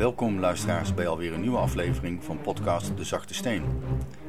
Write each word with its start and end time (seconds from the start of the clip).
Welkom 0.00 0.38
luisteraars 0.38 0.94
bij 0.94 1.08
alweer 1.08 1.32
een 1.32 1.40
nieuwe 1.40 1.58
aflevering 1.58 2.24
van 2.24 2.40
podcast 2.40 2.96
De 2.96 3.04
Zachte 3.04 3.34
Steen, 3.34 3.62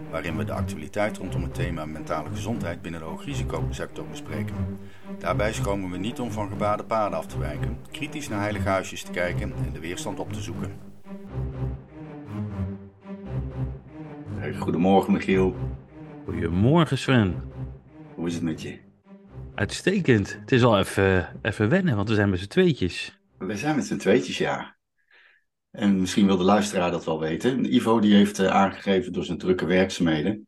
waarin 0.10 0.38
we 0.38 0.44
de 0.44 0.52
actualiteit 0.52 1.18
rondom 1.18 1.44
het 1.44 1.54
thema 1.54 1.86
mentale 1.86 2.30
gezondheid 2.30 2.82
binnen 2.82 3.00
de 3.00 3.06
hoogrisicosector 3.06 4.06
bespreken. 4.08 4.56
Daarbij 5.20 5.54
schromen 5.54 5.92
we 5.92 5.98
niet 5.98 6.20
om 6.20 6.32
van 6.32 6.50
gebaande 6.50 6.84
paden 6.84 7.18
af 7.18 7.26
te 7.26 7.40
wijken, 7.40 7.78
kritisch 7.92 8.30
naar 8.30 8.42
heilige 8.42 8.68
huisjes 8.68 9.04
te 9.04 9.12
kijken 9.12 9.54
en 9.66 9.74
de 9.74 9.80
weerstand 9.80 10.20
op 10.20 10.34
te 10.34 10.42
zoeken. 10.42 10.72
Goedemorgen 14.60 15.14
Michiel. 15.14 15.56
Goedemorgen 16.26 16.98
Sven. 16.98 17.36
Hoe 18.16 18.28
is 18.28 18.34
het 18.34 18.44
met 18.44 18.62
je? 18.62 18.80
Uitstekend. 19.56 20.38
Het 20.42 20.52
is 20.52 20.64
al 20.64 20.80
even, 20.80 21.40
even 21.42 21.70
wennen, 21.70 21.96
want 21.96 22.10
we 22.10 22.16
zijn 22.16 22.30
met 22.30 22.40
z'n 22.40 22.48
tweetjes. 22.48 23.20
We 23.38 23.58
zijn 23.58 23.76
met 23.76 23.86
z'n 23.86 23.98
tweetjes, 23.98 24.38
ja. 24.38 24.80
En 25.72 26.00
misschien 26.00 26.26
wil 26.26 26.38
de 26.38 26.44
luisteraar 26.44 26.92
dat 26.92 27.06
wel 27.06 27.20
weten. 27.20 27.74
Ivo 27.74 28.00
die 28.00 28.16
heeft 28.16 28.40
uh, 28.40 28.48
aangegeven 28.48 29.14
door 29.14 29.24
zijn 29.24 29.38
drukke 29.38 29.66
werkzaamheden 29.66 30.48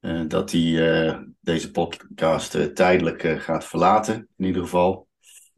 uh, 0.00 0.22
dat 0.28 0.52
hij 0.52 0.60
uh, 0.60 1.18
deze 1.40 1.70
podcast 1.70 2.74
tijdelijk 2.74 3.22
gaat 3.22 3.64
verlaten, 3.64 4.28
in 4.36 4.44
ieder 4.44 4.62
geval, 4.62 5.08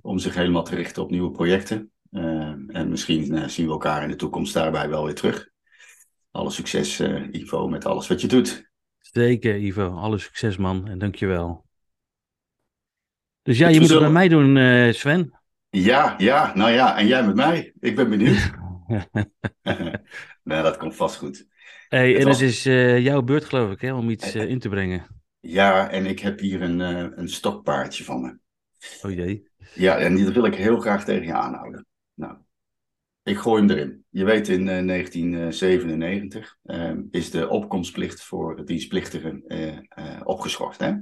om 0.01 0.19
zich 0.19 0.35
helemaal 0.35 0.63
te 0.63 0.75
richten 0.75 1.03
op 1.03 1.11
nieuwe 1.11 1.31
projecten. 1.31 1.91
en 2.11 2.89
misschien 2.89 3.51
zien 3.51 3.67
we 3.67 3.73
elkaar 3.73 4.03
in 4.03 4.09
de 4.09 4.17
toekomst 4.17 4.55
daarbij 4.55 4.89
wel 4.89 5.05
weer 5.05 5.15
terug. 5.15 5.49
Alle 6.31 6.51
succes, 6.51 7.01
Ivo, 7.31 7.69
met 7.69 7.87
alles 7.87 8.09
wat 8.09 8.21
je 8.21 8.27
doet. 8.27 8.71
Zeker, 8.99 9.57
Ivo. 9.57 9.89
Alle 9.89 10.19
succes, 10.19 10.57
man. 10.57 10.89
En 10.89 10.99
dankjewel. 10.99 11.65
Dus 13.43 13.59
ja, 13.59 13.69
je 13.69 13.81
moet 13.81 13.89
het 13.89 13.99
bij 13.99 14.11
mij 14.11 14.29
doen, 14.29 14.57
Sven. 14.95 15.41
Ja, 15.71 16.15
ja, 16.19 16.55
nou 16.55 16.71
ja, 16.71 16.99
en 16.99 17.07
jij 17.07 17.27
met 17.27 17.35
mij. 17.35 17.73
Ik 17.81 17.97
ben 17.97 18.11
benieuwd. 18.11 18.51
nee, 20.43 20.63
dat 20.63 20.77
komt 20.77 20.97
vast 20.97 21.17
goed. 21.17 21.47
Hey, 21.89 22.17
en 22.17 22.25
was... 22.25 22.41
het 22.41 22.49
is 22.49 22.67
uh, 22.67 22.99
jouw 22.99 23.23
beurt, 23.23 23.45
geloof 23.45 23.73
ik, 23.73 23.81
hè, 23.81 23.95
om 23.95 24.11
iets 24.11 24.37
uh, 24.37 24.49
in 24.49 24.59
te 24.59 24.69
brengen. 24.69 25.07
Ja, 25.41 25.91
en 25.91 26.07
ik 26.07 26.21
heb 26.21 26.39
hier 26.39 26.63
een, 26.63 26.81
uh, 26.81 27.07
een 27.15 27.29
stokpaardje 27.29 28.05
van 28.05 28.21
me. 28.21 28.39
Oh 29.03 29.15
jee. 29.15 29.49
Ja, 29.75 29.99
en 29.99 30.15
die 30.15 30.29
wil 30.29 30.45
ik 30.45 30.55
heel 30.55 30.81
graag 30.81 31.05
tegen 31.05 31.27
je 31.27 31.33
aanhouden. 31.33 31.87
Nou, 32.15 32.37
ik 33.23 33.37
gooi 33.37 33.63
hem 33.63 33.71
erin. 33.71 34.05
Je 34.09 34.25
weet, 34.25 34.49
in 34.49 34.65
1997 34.65 36.57
is 37.11 37.31
de 37.31 37.49
opkomstplicht 37.49 38.23
voor 38.23 38.65
dienstplichtigen 38.65 39.45
opgeschort. 40.25 40.79
Hè? 40.79 40.93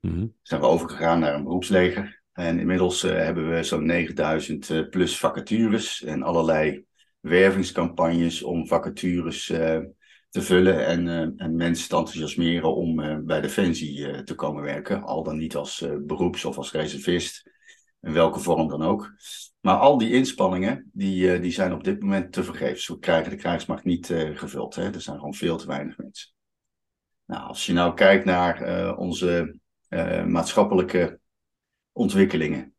Mm-hmm. 0.00 0.34
Zijn 0.42 0.60
we 0.60 0.66
overgegaan 0.66 1.18
naar 1.18 1.34
een 1.34 1.42
beroepsleger. 1.42 2.22
En 2.36 2.58
inmiddels 2.58 3.04
uh, 3.04 3.12
hebben 3.12 3.50
we 3.50 3.62
zo'n 3.62 3.86
9000 3.86 4.68
uh, 4.68 4.88
plus 4.88 5.18
vacatures 5.18 6.04
en 6.04 6.22
allerlei 6.22 6.84
wervingscampagnes 7.20 8.42
om 8.42 8.66
vacatures 8.66 9.48
uh, 9.48 9.78
te 10.28 10.42
vullen 10.42 10.86
en, 10.86 11.34
en 11.36 11.56
mensen 11.56 11.88
te 11.88 11.96
enthousiasmeren 11.96 12.74
om 12.74 13.24
bij 13.26 13.40
Defensie 13.40 14.22
te 14.22 14.34
komen 14.34 14.62
werken. 14.62 15.02
Al 15.02 15.22
dan 15.22 15.36
niet 15.36 15.56
als 15.56 15.86
beroeps- 16.00 16.44
of 16.44 16.56
als 16.56 16.72
reservist, 16.72 17.50
in 18.00 18.12
welke 18.12 18.40
vorm 18.40 18.68
dan 18.68 18.82
ook. 18.82 19.12
Maar 19.60 19.76
al 19.76 19.98
die 19.98 20.12
inspanningen 20.12 20.90
die, 20.92 21.40
die 21.40 21.52
zijn 21.52 21.72
op 21.72 21.84
dit 21.84 22.00
moment 22.00 22.32
te 22.32 22.44
vergeefs. 22.44 22.88
We 22.88 22.98
krijgen 22.98 23.30
de 23.30 23.36
krijgsmacht 23.36 23.84
niet 23.84 24.06
gevuld. 24.34 24.74
Hè? 24.74 24.90
Er 24.90 25.00
zijn 25.00 25.16
gewoon 25.16 25.34
veel 25.34 25.56
te 25.56 25.66
weinig 25.66 25.98
mensen. 25.98 26.32
Nou, 27.26 27.48
als 27.48 27.66
je 27.66 27.72
nou 27.72 27.94
kijkt 27.94 28.24
naar 28.24 28.96
onze 28.96 29.58
maatschappelijke 30.26 31.20
ontwikkelingen. 31.96 32.74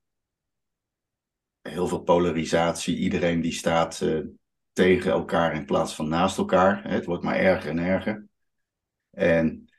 Heel 1.61 1.87
veel 1.87 2.01
polarisatie, 2.01 2.97
iedereen 2.97 3.41
die 3.41 3.51
staat 3.51 4.01
uh, 4.01 4.25
tegen 4.71 5.11
elkaar 5.11 5.55
in 5.55 5.65
plaats 5.65 5.95
van 5.95 6.07
naast 6.07 6.37
elkaar. 6.37 6.89
Het 6.89 7.05
wordt 7.05 7.23
maar 7.23 7.35
erger 7.35 7.69
en 7.69 7.77
erger. 7.77 8.27
En 9.11 9.69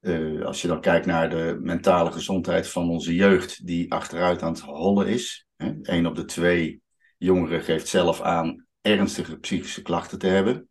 uh, 0.00 0.44
als 0.44 0.62
je 0.62 0.68
dan 0.68 0.80
kijkt 0.80 1.06
naar 1.06 1.30
de 1.30 1.58
mentale 1.60 2.12
gezondheid 2.12 2.68
van 2.68 2.90
onze 2.90 3.14
jeugd, 3.14 3.66
die 3.66 3.92
achteruit 3.92 4.42
aan 4.42 4.52
het 4.52 4.60
hollen 4.60 5.06
is. 5.06 5.46
Hè, 5.56 5.72
een 5.82 6.06
op 6.06 6.14
de 6.14 6.24
twee 6.24 6.82
jongeren 7.16 7.62
geeft 7.62 7.88
zelf 7.88 8.20
aan 8.20 8.66
ernstige 8.80 9.38
psychische 9.38 9.82
klachten 9.82 10.18
te 10.18 10.26
hebben. 10.26 10.68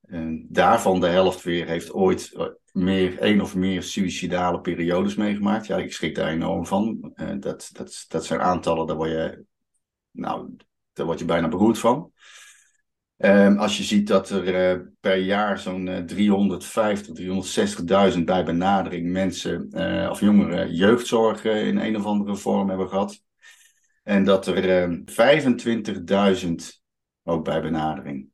En 0.00 0.46
daarvan 0.48 1.00
de 1.00 1.06
helft 1.06 1.42
weer 1.42 1.66
heeft 1.66 1.92
ooit 1.92 2.32
eh, 2.32 2.46
meer, 2.72 3.18
één 3.18 3.40
of 3.40 3.54
meer 3.54 3.82
suïcidale 3.82 4.60
periodes 4.60 5.14
meegemaakt. 5.14 5.66
Ja, 5.66 5.76
ik 5.76 5.92
schrik 5.92 6.14
daar 6.14 6.28
enorm 6.28 6.66
van. 6.66 7.12
Uh, 7.16 7.30
dat, 7.40 7.70
dat, 7.72 8.04
dat 8.08 8.24
zijn 8.24 8.40
aantallen, 8.40 8.86
daar 8.86 8.96
word 8.96 9.10
je, 9.10 9.44
nou, 10.10 10.56
daar 10.92 11.06
word 11.06 11.18
je 11.18 11.24
bijna 11.24 11.48
beroerd 11.48 11.78
van. 11.78 12.12
Um, 13.16 13.58
als 13.58 13.76
je 13.76 13.82
ziet 13.82 14.06
dat 14.06 14.30
er 14.30 14.76
uh, 14.76 14.86
per 15.00 15.16
jaar 15.16 15.58
zo'n 15.58 15.86
uh, 15.86 15.98
350, 15.98 18.14
360.000 18.14 18.24
bij 18.24 18.44
benadering 18.44 19.10
mensen 19.10 19.68
of 20.10 20.20
jongeren 20.20 20.74
jeugdzorg 20.74 21.44
in 21.44 21.78
een 21.78 21.96
of 21.96 22.04
andere 22.04 22.36
vorm 22.36 22.68
hebben 22.68 22.88
gehad. 22.88 23.22
En 24.02 24.24
dat 24.24 24.46
er 24.46 25.02
25.000 26.42 26.50
ook 27.22 27.44
bij 27.44 27.62
benadering 27.62 28.30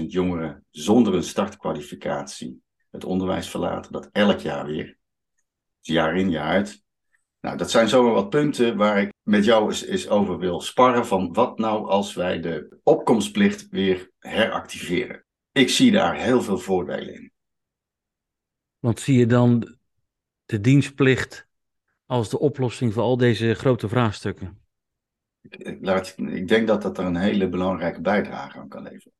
25.000 0.00 0.06
jongeren 0.06 0.64
zonder 0.70 1.14
een 1.14 1.22
startkwalificatie 1.22 2.62
het 2.92 3.04
onderwijs 3.04 3.50
verlaten. 3.50 3.92
Dat 3.92 4.08
elk 4.12 4.38
jaar 4.38 4.66
weer. 4.66 4.98
Dus 5.80 5.94
jaar 5.94 6.16
in, 6.16 6.30
jaar 6.30 6.48
uit. 6.48 6.82
Nou, 7.40 7.56
dat 7.56 7.70
zijn 7.70 7.88
zomaar 7.88 8.12
wat 8.12 8.30
punten 8.30 8.76
waar 8.76 9.00
ik 9.00 9.12
met 9.22 9.44
jou 9.44 9.68
eens, 9.68 9.84
eens 9.84 10.08
over 10.08 10.38
wil 10.38 10.60
sparren. 10.60 11.06
Van 11.06 11.32
wat 11.32 11.58
nou 11.58 11.88
als 11.88 12.14
wij 12.14 12.40
de 12.40 12.80
opkomstplicht 12.82 13.68
weer 13.68 14.10
heractiveren? 14.18 15.24
Ik 15.52 15.68
zie 15.68 15.90
daar 15.90 16.16
heel 16.16 16.42
veel 16.42 16.58
voordelen 16.58 17.14
in. 17.14 17.32
Want 18.78 19.00
zie 19.00 19.18
je 19.18 19.26
dan 19.26 19.76
de 20.44 20.60
dienstplicht 20.60 21.48
als 22.06 22.30
de 22.30 22.38
oplossing 22.38 22.92
voor 22.92 23.02
al 23.02 23.16
deze 23.16 23.54
grote 23.54 23.88
vraagstukken? 23.88 24.60
Ik, 25.40 25.78
laat, 25.80 26.14
ik 26.16 26.48
denk 26.48 26.66
dat 26.66 26.82
dat 26.82 26.98
er 26.98 27.04
een 27.04 27.16
hele 27.16 27.48
belangrijke 27.48 28.00
bijdrage 28.00 28.58
aan 28.58 28.68
kan 28.68 28.82
leveren. 28.82 29.12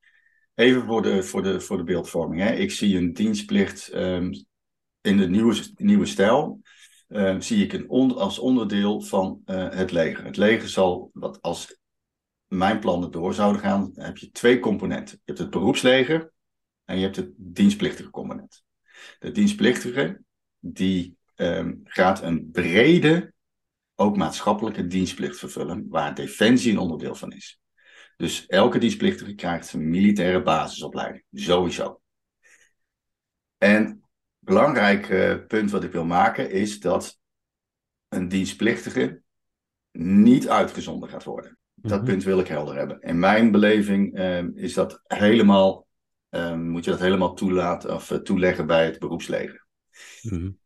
Even 0.55 0.87
voor 0.87 1.03
de, 1.03 1.23
voor 1.23 1.43
de, 1.43 1.61
voor 1.61 1.77
de 1.77 1.85
beeldvorming. 1.85 2.43
Hè. 2.43 2.53
Ik 2.53 2.71
zie 2.71 2.97
een 2.97 3.13
dienstplicht 3.13 3.95
um, 3.95 4.45
in 5.01 5.17
de 5.17 5.29
nieuwe, 5.29 5.73
nieuwe 5.75 6.07
stijl. 6.07 6.61
Um, 7.09 7.41
zie 7.41 7.65
ik 7.65 7.73
een 7.73 7.89
als 8.15 8.39
onderdeel 8.39 9.01
van 9.01 9.43
uh, 9.47 9.69
het 9.71 9.91
leger. 9.91 10.25
Het 10.25 10.37
leger 10.37 10.69
zal, 10.69 11.11
wat 11.13 11.43
als 11.43 11.79
mijn 12.47 12.79
plannen 12.79 13.11
door 13.11 13.35
zouden 13.35 13.61
gaan, 13.61 13.91
heb 13.95 14.17
je 14.17 14.31
twee 14.31 14.59
componenten. 14.59 15.15
Je 15.15 15.21
hebt 15.25 15.39
het 15.39 15.51
beroepsleger 15.51 16.33
en 16.85 16.97
je 16.97 17.03
hebt 17.03 17.17
het 17.17 17.31
dienstplichtige 17.37 18.11
component. 18.11 18.65
De 19.19 19.31
dienstplichtige 19.31 20.21
die 20.59 21.17
um, 21.37 21.81
gaat 21.85 22.23
een 22.23 22.51
brede, 22.51 23.33
ook 23.95 24.17
maatschappelijke 24.17 24.87
dienstplicht 24.87 25.39
vervullen, 25.39 25.87
waar 25.89 26.15
defensie 26.15 26.73
een 26.73 26.79
onderdeel 26.79 27.15
van 27.15 27.33
is. 27.33 27.61
Dus 28.17 28.47
elke 28.47 28.79
dienstplichtige 28.79 29.35
krijgt 29.35 29.73
een 29.73 29.91
militaire 29.91 30.43
basisopleiding. 30.43 31.25
Sowieso. 31.33 32.01
En 33.59 34.03
belangrijk 34.39 35.09
uh, 35.09 35.47
punt 35.47 35.71
wat 35.71 35.85
ik 35.85 35.93
wil 35.93 36.05
maken 36.05 36.51
is 36.51 36.81
dat 36.81 37.19
een 38.09 38.29
dienstplichtige 38.29 39.23
niet 39.93 40.49
uitgezonden 40.49 41.09
gaat 41.09 41.25
worden. 41.25 41.59
Dat 41.75 42.01
mhm. 42.01 42.11
punt 42.11 42.25
wil 42.25 42.39
ik 42.39 42.49
helder 42.49 42.77
hebben. 42.77 43.01
In 43.01 43.19
mijn 43.19 43.51
beleving 43.51 44.19
uh, 44.19 44.43
is 44.55 44.75
dat 44.75 45.01
helemaal, 45.03 45.87
uh, 46.31 46.55
moet 46.55 46.85
je 46.85 46.91
dat 46.91 47.01
helemaal 47.01 47.35
toelaten 47.35 47.95
of 47.95 48.11
uh, 48.11 48.19
toeleggen 48.19 48.67
bij 48.67 48.85
het 48.85 48.99
beroepsleger. 48.99 49.67
Mm 50.23 50.61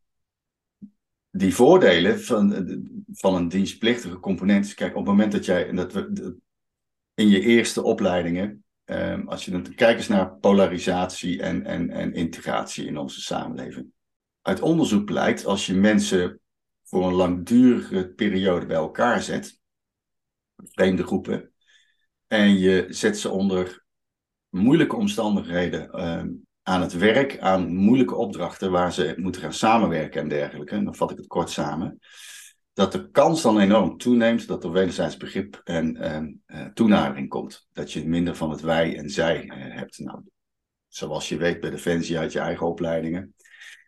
Die 1.31 1.55
voordelen 1.55 2.21
van, 2.21 2.69
van 3.13 3.35
een 3.35 3.49
dienstplichtige 3.49 4.19
component. 4.19 4.75
Kijk, 4.75 4.91
op 4.91 4.97
het 4.97 5.07
moment 5.07 5.33
dat 5.33 5.45
jij, 5.45 5.69
en 5.69 5.77
dat, 5.77 5.93
we, 5.93 6.37
in 7.17 7.29
je 7.29 7.41
eerste 7.41 7.83
opleidingen. 7.83 8.65
Um, 8.85 9.29
als 9.29 9.45
je 9.45 9.51
dan 9.51 9.75
kijkt 9.75 9.99
eens 9.99 10.09
naar 10.09 10.37
polarisatie 10.37 11.43
en, 11.43 11.65
en, 11.65 11.91
en 11.91 12.13
integratie 12.13 12.87
in 12.87 12.99
onze 12.99 13.21
samenleving. 13.21 13.87
Uit 14.43 14.61
onderzoek 14.61 15.05
blijkt, 15.05 15.45
als 15.45 15.67
je 15.67 15.75
mensen 15.75 16.41
voor 16.83 17.07
een 17.07 17.15
langdurige 17.15 18.13
periode 18.17 18.67
bij 18.67 18.77
elkaar 18.77 19.23
zet, 19.23 19.61
vreemde 20.57 21.03
groepen, 21.03 21.53
en 22.27 22.59
je 22.59 22.87
zet 22.89 23.19
ze 23.19 23.31
onder 23.31 23.85
moeilijke 24.49 24.97
omstandigheden 24.97 26.09
um, 26.09 26.47
aan 26.63 26.81
het 26.81 26.93
werk, 26.93 27.39
aan 27.39 27.75
moeilijke 27.75 28.15
opdrachten 28.15 28.71
waar 28.71 28.93
ze 28.93 29.15
moeten 29.17 29.41
gaan 29.41 29.53
samenwerken 29.53 30.21
en 30.21 30.29
dergelijke, 30.29 30.83
dan 30.83 30.95
vat 30.95 31.11
ik 31.11 31.17
het 31.17 31.27
kort 31.27 31.51
samen, 31.51 31.99
dat 32.77 32.93
de 32.93 33.11
kans 33.11 33.43
dan 33.43 33.59
enorm 33.59 33.99
toeneemt 33.99 34.47
dat 34.47 34.65
er 34.65 34.73
wederzijds 34.73 35.17
begrip 35.17 35.61
en 35.65 35.97
uh, 36.47 36.67
toenadering 36.67 37.29
komt. 37.29 37.69
Dat 37.73 37.93
je 37.93 38.09
minder 38.09 38.37
van 38.37 38.51
het 38.51 38.61
wij 38.61 38.97
en 38.97 39.11
zij 39.11 39.45
uh, 39.45 39.53
hebt. 39.55 39.99
Nou, 39.99 40.21
zoals 40.89 41.29
je 41.29 41.37
weet 41.37 41.61
bij 41.61 41.71
Defensie 41.71 42.19
uit 42.19 42.33
je 42.33 42.39
eigen 42.39 42.67
opleidingen. 42.67 43.35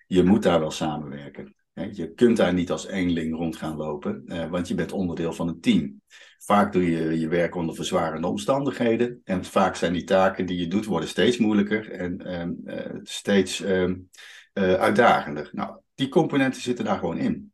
Je 0.06 0.22
moet 0.22 0.42
daar 0.42 0.60
wel 0.60 0.70
samenwerken. 0.70 1.54
Je 1.72 2.12
kunt 2.14 2.36
daar 2.36 2.54
niet 2.54 2.70
als 2.70 2.86
eenling 2.86 3.36
rond 3.36 3.56
gaan 3.56 3.76
lopen, 3.76 4.22
eh, 4.26 4.50
want 4.50 4.68
je 4.68 4.74
bent 4.74 4.92
onderdeel 4.92 5.32
van 5.32 5.48
een 5.48 5.60
team. 5.60 6.02
Vaak 6.38 6.72
doe 6.72 6.90
je 6.90 7.18
je 7.18 7.28
werk 7.28 7.54
onder 7.54 7.74
verzwarende 7.74 8.26
omstandigheden. 8.26 9.20
En 9.24 9.44
vaak 9.44 9.76
zijn 9.76 9.92
die 9.92 10.04
taken 10.04 10.46
die 10.46 10.58
je 10.58 10.68
doet, 10.68 10.84
worden 10.84 11.08
steeds 11.08 11.38
moeilijker 11.38 11.90
en 11.90 12.18
ehm, 12.18 12.52
eh, 12.64 12.96
steeds 13.02 13.60
ehm, 13.60 13.96
eh, 14.52 14.74
uitdagender. 14.74 15.50
Nou, 15.52 15.80
die 15.94 16.08
componenten 16.08 16.62
zitten 16.62 16.84
daar 16.84 16.98
gewoon 16.98 17.18
in. 17.18 17.52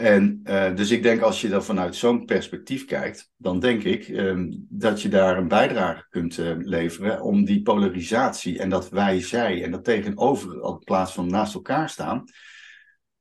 En 0.00 0.40
uh, 0.44 0.74
dus 0.74 0.90
ik 0.90 1.02
denk 1.02 1.20
als 1.20 1.40
je 1.40 1.48
dat 1.48 1.64
vanuit 1.64 1.96
zo'n 1.96 2.24
perspectief 2.24 2.84
kijkt, 2.84 3.30
dan 3.36 3.60
denk 3.60 3.82
ik 3.82 4.08
um, 4.08 4.66
dat 4.68 5.02
je 5.02 5.08
daar 5.08 5.38
een 5.38 5.48
bijdrage 5.48 6.06
kunt 6.10 6.38
uh, 6.38 6.56
leveren 6.58 7.22
om 7.22 7.44
die 7.44 7.62
polarisatie 7.62 8.58
en 8.58 8.68
dat 8.68 8.88
wij, 8.88 9.20
zij 9.20 9.64
en 9.64 9.70
dat 9.70 9.84
tegenover 9.84 10.64
in 10.64 10.78
plaats 10.84 11.12
van 11.12 11.26
naast 11.26 11.54
elkaar 11.54 11.88
staan, 11.88 12.24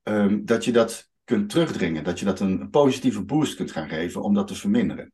um, 0.04 0.46
dat 0.46 0.66
je 0.66 0.72
dat 0.72 1.10
kunt 1.24 1.50
terugdringen, 1.50 2.04
dat 2.04 2.20
je 2.20 2.26
dat 2.26 2.40
een 2.40 2.70
positieve 2.70 3.24
boost 3.24 3.56
kunt 3.56 3.72
gaan 3.72 3.90
geven 3.90 4.22
om 4.22 4.34
dat 4.34 4.48
te 4.48 4.56
verminderen. 4.56 5.12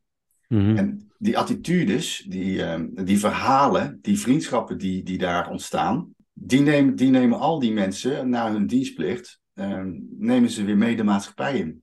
Mm 0.48 0.58
-hmm. 0.58 0.76
En 0.76 1.10
die 1.18 1.38
attitudes, 1.38 2.24
die, 2.28 2.62
um, 2.62 2.90
die 3.04 3.18
verhalen, 3.18 3.98
die 4.02 4.18
vriendschappen 4.18 4.78
die, 4.78 5.02
die 5.02 5.18
daar 5.18 5.50
ontstaan, 5.50 6.14
die 6.32 6.60
nemen, 6.60 6.96
die 6.96 7.10
nemen 7.10 7.38
al 7.38 7.58
die 7.58 7.72
mensen 7.72 8.28
na 8.28 8.52
hun 8.52 8.66
dienstplicht 8.66 9.40
Ehm, 9.56 9.90
nemen 10.10 10.50
ze 10.50 10.64
weer 10.64 10.76
mee 10.76 10.96
de 10.96 11.04
maatschappij 11.04 11.58
in. 11.58 11.82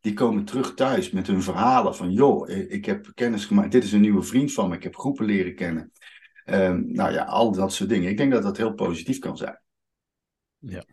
Die 0.00 0.12
komen 0.12 0.44
terug 0.44 0.74
thuis 0.74 1.10
met 1.10 1.26
hun 1.26 1.42
verhalen 1.42 1.96
van, 1.96 2.12
joh, 2.12 2.48
ik 2.48 2.84
heb 2.84 3.10
kennis 3.14 3.44
gemaakt, 3.44 3.72
dit 3.72 3.84
is 3.84 3.92
een 3.92 4.00
nieuwe 4.00 4.22
vriend 4.22 4.52
van 4.52 4.68
me, 4.68 4.76
ik 4.76 4.82
heb 4.82 4.96
groepen 4.96 5.24
leren 5.24 5.54
kennen. 5.54 5.92
Um, 6.44 6.92
nou 6.92 7.12
ja, 7.12 7.24
al 7.24 7.52
dat 7.52 7.72
soort 7.72 7.88
dingen. 7.88 8.10
Ik 8.10 8.16
denk 8.16 8.32
dat 8.32 8.42
dat 8.42 8.56
heel 8.56 8.74
positief 8.74 9.18
kan 9.18 9.36
zijn. 9.36 9.60
Ja. 10.58 10.84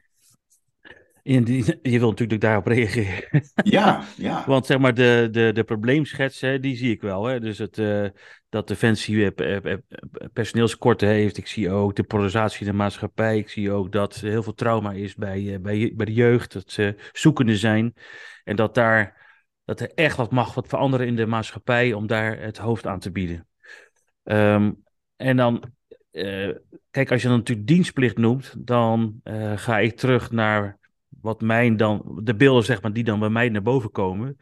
Die, 1.37 1.79
je 1.91 1.99
wil 1.99 2.09
natuurlijk 2.09 2.41
daarop 2.41 2.67
reageren. 2.67 3.23
Ja, 3.63 4.03
ja. 4.17 4.43
Want 4.45 4.65
zeg 4.65 4.77
maar, 4.77 4.93
de, 4.93 5.27
de, 5.31 5.51
de 5.53 5.63
probleemschets, 5.63 6.41
hè, 6.41 6.59
die 6.59 6.75
zie 6.75 6.91
ik 6.91 7.01
wel. 7.01 7.25
Hè? 7.25 7.39
Dus 7.39 7.57
het, 7.57 7.77
uh, 7.77 8.07
dat 8.49 8.67
Defensie 8.67 9.35
uh, 9.35 9.75
personeelskorten 10.33 11.07
heeft. 11.07 11.37
Ik 11.37 11.47
zie 11.47 11.71
ook 11.71 11.95
de 11.95 12.03
polarisatie 12.03 12.59
in 12.59 12.71
de 12.71 12.77
maatschappij. 12.77 13.37
Ik 13.37 13.49
zie 13.49 13.71
ook 13.71 13.91
dat 13.91 14.15
er 14.15 14.29
heel 14.29 14.43
veel 14.43 14.53
trauma 14.53 14.91
is 14.91 15.15
bij, 15.15 15.59
bij, 15.61 15.93
bij 15.95 16.05
de 16.05 16.13
jeugd. 16.13 16.53
Dat 16.53 16.71
ze 16.71 16.95
zoekende 17.11 17.57
zijn. 17.57 17.93
En 18.43 18.55
dat, 18.55 18.75
daar, 18.75 19.27
dat 19.65 19.79
er 19.79 19.91
echt 19.95 20.17
wat 20.17 20.31
mag 20.31 20.53
wat 20.53 20.67
veranderen 20.67 21.07
in 21.07 21.15
de 21.15 21.25
maatschappij 21.25 21.93
om 21.93 22.07
daar 22.07 22.39
het 22.39 22.57
hoofd 22.57 22.87
aan 22.87 22.99
te 22.99 23.11
bieden. 23.11 23.47
Um, 24.23 24.83
en 25.15 25.37
dan, 25.37 25.63
uh, 26.11 26.55
kijk, 26.91 27.11
als 27.11 27.21
je 27.21 27.27
dan 27.27 27.37
natuurlijk 27.37 27.67
dienstplicht 27.67 28.17
noemt, 28.17 28.53
dan 28.57 29.21
ga 29.55 29.79
ik 29.79 29.97
terug 29.97 30.31
naar 30.31 30.79
wat 31.21 31.42
mij 31.42 31.75
dan, 31.75 32.19
de 32.24 32.36
beelden 32.36 32.63
zeg 32.63 32.81
maar, 32.81 32.94
die 32.94 33.04
dan 33.04 33.19
bij 33.19 33.30
mij 33.30 33.50
naar 33.50 33.62
boven 33.62 33.92
komen. 33.92 34.38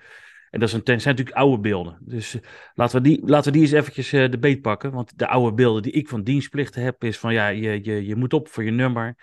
En 0.49 0.59
dat, 0.59 0.71
een, 0.71 0.81
zijn 0.83 1.15
natuurlijk 1.15 1.35
oude 1.35 1.59
beelden. 1.59 1.97
Dus 2.01 2.35
uh, 2.35 2.41
laten, 2.73 3.01
we 3.01 3.09
die, 3.09 3.21
laten 3.25 3.51
we 3.51 3.57
die 3.57 3.67
eens 3.67 3.77
eventjes 3.77 4.13
uh, 4.13 4.29
de 4.29 4.39
beet 4.39 4.61
pakken. 4.61 4.91
Want 4.91 5.17
de 5.17 5.27
oude 5.27 5.53
beelden 5.53 5.81
die 5.81 5.91
ik 5.91 6.07
van 6.07 6.23
dienstplichten 6.23 6.81
heb, 6.81 7.03
is 7.03 7.17
van 7.17 7.33
ja, 7.33 7.47
je, 7.47 7.83
je, 7.83 8.05
je 8.05 8.15
moet 8.15 8.33
op 8.33 8.47
voor 8.47 8.63
je 8.63 8.71
nummer. 8.71 9.15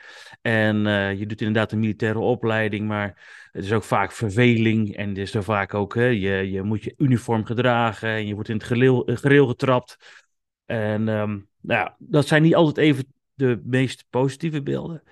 En 0.43 0.87
uh, 0.87 1.19
je 1.19 1.27
doet 1.27 1.41
inderdaad 1.41 1.73
een 1.73 1.79
militaire 1.79 2.19
opleiding, 2.19 2.87
maar 2.89 3.23
het 3.53 3.65
is 3.65 3.73
ook 3.73 3.83
vaak 3.83 4.13
verveling. 4.13 4.97
En 4.97 5.09
het 5.09 5.19
is 5.19 5.35
er 5.35 5.45
vaak 5.45 5.75
ook, 5.75 5.95
je, 5.95 6.51
je 6.51 6.63
moet 6.63 6.85
je 6.85 6.95
uniform 6.97 7.45
gedragen 7.45 8.09
en 8.09 8.27
je 8.27 8.35
wordt 8.35 8.49
in 8.49 8.57
het 8.57 8.65
gereel, 8.65 9.47
getrapt. 9.47 10.23
En 10.67 11.09
um, 11.09 11.49
nou 11.61 11.81
ja, 11.81 11.97
dat 11.99 12.27
zijn 12.27 12.43
niet 12.43 12.55
altijd 12.55 12.87
even 12.87 13.13
de 13.35 13.61
meest 13.65 14.05
positieve 14.11 14.63
beelden. 14.63 15.03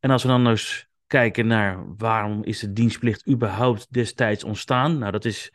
En 0.00 0.10
als 0.10 0.22
we 0.22 0.28
dan 0.28 0.44
dus 0.44 0.88
kijken 1.06 1.46
naar 1.46 1.96
waarom 1.96 2.44
is 2.44 2.60
de 2.60 2.72
dienstplicht 2.72 3.28
überhaupt 3.28 3.86
destijds 3.92 4.44
ontstaan. 4.44 4.98
Nou, 4.98 5.12
dat 5.12 5.24
is 5.24 5.52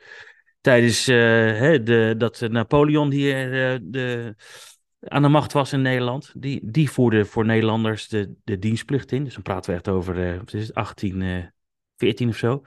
tijdens 0.61 1.07
uh, 1.07 1.17
hè, 1.59 1.83
de, 1.83 2.15
dat 2.17 2.41
Napoleon 2.49 3.11
hier 3.11 3.73
uh, 3.73 3.79
de, 3.81 4.35
aan 4.99 5.21
de 5.21 5.27
macht 5.27 5.53
was 5.53 5.73
in 5.73 5.81
Nederland. 5.81 6.31
Die, 6.37 6.59
die 6.63 6.91
voerde 6.91 7.25
voor 7.25 7.45
Nederlanders 7.45 8.07
de, 8.07 8.33
de 8.43 8.59
dienstplicht 8.59 9.11
in. 9.11 9.23
Dus 9.23 9.33
dan 9.33 9.43
praten 9.43 9.69
we 9.69 9.75
echt 9.75 9.89
over 9.89 10.17
uh, 10.17 10.37
wat 10.37 10.53
is 10.53 10.67
het, 10.67 10.73
1814 10.73 12.29
of 12.29 12.37
zo. 12.37 12.63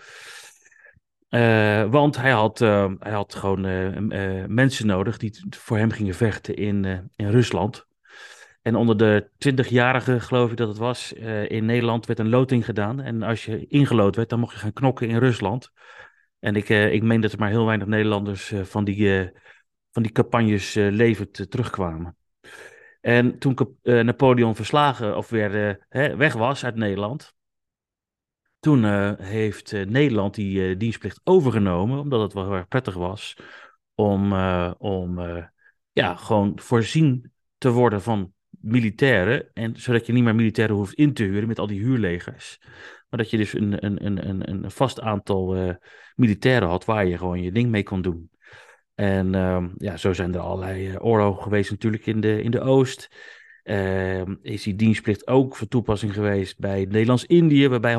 want 1.90 2.16
hij 2.16 2.30
had, 2.30 2.58
hij 2.98 3.12
had 3.12 3.34
gewoon 3.34 3.60
mensen 4.54 4.86
nodig 4.86 5.16
die 5.16 5.44
voor 5.50 5.78
hem 5.78 5.90
gingen 5.90 6.14
vechten 6.14 6.54
in, 6.54 7.10
in 7.16 7.30
Rusland. 7.30 7.86
En 8.64 8.76
onder 8.76 8.96
de 8.96 9.30
20-jarigen, 9.38 10.20
geloof 10.20 10.50
ik 10.50 10.56
dat 10.56 10.68
het 10.68 10.76
was, 10.76 11.14
uh, 11.14 11.50
in 11.50 11.64
Nederland 11.64 12.06
werd 12.06 12.18
een 12.18 12.28
loting 12.28 12.64
gedaan. 12.64 13.00
En 13.00 13.22
als 13.22 13.44
je 13.44 13.66
ingelood 13.66 14.16
werd, 14.16 14.28
dan 14.28 14.40
mocht 14.40 14.52
je 14.52 14.58
gaan 14.58 14.72
knokken 14.72 15.08
in 15.08 15.18
Rusland. 15.18 15.70
En 16.38 16.56
ik, 16.56 16.68
uh, 16.68 16.92
ik 16.92 17.02
meen 17.02 17.20
dat 17.20 17.32
er 17.32 17.38
maar 17.38 17.48
heel 17.48 17.66
weinig 17.66 17.86
Nederlanders 17.86 18.50
uh, 18.50 18.62
van, 18.62 18.84
die, 18.84 19.30
van 19.90 20.02
die 20.02 20.12
campagnes 20.12 20.74
levend 20.74 21.50
terugkwamen. 21.50 22.16
En 23.00 23.38
toen 23.38 23.76
Napoleon 23.82 24.54
verslagen 24.54 25.16
of 25.16 25.28
weer 25.28 25.78
weg 26.16 26.32
was 26.32 26.64
uit 26.64 26.74
Nederland, 26.74 27.34
toen 28.60 28.84
heeft 29.22 29.72
Nederland 29.72 30.34
die 30.34 30.76
dienstplicht 30.76 31.20
overgenomen, 31.24 31.98
omdat 31.98 32.20
het 32.20 32.32
wel 32.32 32.44
heel 32.44 32.54
erg 32.54 32.68
prettig 32.68 32.94
was 32.94 33.36
om, 33.94 34.32
om 34.78 35.20
ja, 35.92 36.14
gewoon 36.14 36.58
voorzien 36.60 37.32
te 37.58 37.70
worden 37.70 38.02
van 38.02 38.33
militairen. 38.64 39.50
En 39.52 39.76
zodat 39.76 40.06
je 40.06 40.12
niet 40.12 40.24
meer 40.24 40.34
militairen 40.34 40.76
hoeft 40.76 40.94
in 40.94 41.14
te 41.14 41.22
huren 41.22 41.48
met 41.48 41.58
al 41.58 41.66
die 41.66 41.80
huurlegers. 41.80 42.58
Maar 43.08 43.22
dat 43.22 43.30
je 43.30 43.36
dus 43.36 43.52
een, 43.52 43.84
een, 43.84 44.28
een, 44.28 44.50
een 44.50 44.70
vast 44.70 45.00
aantal 45.00 45.56
uh, 45.56 45.74
militairen 46.14 46.68
had 46.68 46.84
waar 46.84 47.06
je 47.06 47.18
gewoon 47.18 47.42
je 47.42 47.52
ding 47.52 47.70
mee 47.70 47.82
kon 47.82 48.02
doen. 48.02 48.30
En 48.94 49.34
uh, 49.34 49.64
ja, 49.76 49.96
zo 49.96 50.12
zijn 50.12 50.34
er 50.34 50.40
allerlei 50.40 50.90
uh, 50.90 51.04
oorlogen 51.04 51.42
geweest 51.42 51.70
natuurlijk 51.70 52.06
in 52.06 52.20
de, 52.20 52.42
in 52.42 52.50
de 52.50 52.60
Oost. 52.60 53.16
Ehm, 53.62 54.34
is 54.42 54.62
die 54.62 54.74
dienstplicht 54.74 55.26
ook 55.26 55.56
van 55.56 55.68
toepassing 55.68 56.12
geweest 56.12 56.58
bij 56.58 56.84
Nederlands-Indië, 56.84 57.68
waarbij 57.68 57.94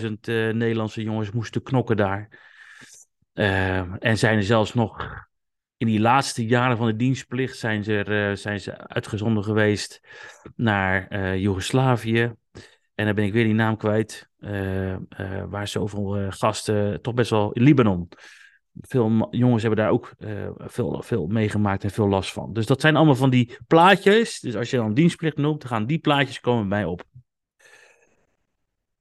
100.000 0.00 0.10
Nederlandse 0.56 1.02
jongens 1.02 1.30
moesten 1.30 1.62
knokken 1.62 1.96
daar. 1.96 2.28
Ehm, 3.32 3.94
en 3.94 4.18
zijn 4.18 4.36
er 4.36 4.42
zelfs 4.42 4.74
nog 4.74 5.28
in 5.80 5.86
die 5.86 6.00
laatste 6.00 6.46
jaren 6.46 6.76
van 6.76 6.86
de 6.86 6.96
dienstplicht 6.96 7.58
zijn 7.58 7.84
ze, 7.84 8.04
uh, 8.08 8.36
zijn 8.36 8.60
ze 8.60 8.88
uitgezonden 8.88 9.44
geweest 9.44 10.00
naar 10.56 11.06
uh, 11.12 11.36
Joegoslavië. 11.38 12.34
En 12.94 13.06
dan 13.06 13.14
ben 13.14 13.24
ik 13.24 13.32
weer 13.32 13.44
die 13.44 13.54
naam 13.54 13.76
kwijt, 13.76 14.28
uh, 14.38 14.96
waar 15.48 15.68
zoveel 15.68 16.30
gasten, 16.30 17.02
toch 17.02 17.14
best 17.14 17.30
wel 17.30 17.52
in 17.52 17.62
Libanon. 17.62 18.08
Veel 18.80 19.28
jongens 19.30 19.62
hebben 19.62 19.80
daar 19.80 19.90
ook 19.90 20.14
veel, 20.56 21.02
veel 21.02 21.26
meegemaakt 21.26 21.84
en 21.84 21.90
veel 21.90 22.08
last 22.08 22.32
van. 22.32 22.52
Dus 22.52 22.66
dat 22.66 22.80
zijn 22.80 22.96
allemaal 22.96 23.14
van 23.14 23.30
die 23.30 23.56
plaatjes. 23.66 24.40
Dus 24.40 24.56
als 24.56 24.70
je 24.70 24.76
dan 24.76 24.94
dienstplicht 24.94 25.36
noemt, 25.36 25.60
dan 25.60 25.70
gaan 25.70 25.86
die 25.86 25.98
plaatjes 25.98 26.40
komen 26.40 26.68
bij 26.68 26.78
mij 26.78 26.86
op. 26.86 27.04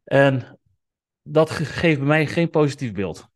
En 0.04 0.60
dat 1.22 1.50
geeft 1.50 1.98
bij 1.98 2.08
mij 2.08 2.28
geen 2.28 2.50
positief 2.50 2.94
beeld. 2.94 3.28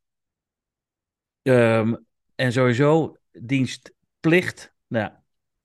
Um, 1.42 2.06
en 2.36 2.52
sowieso, 2.52 3.18
dienstplicht. 3.42 4.74
Nou, 4.88 5.12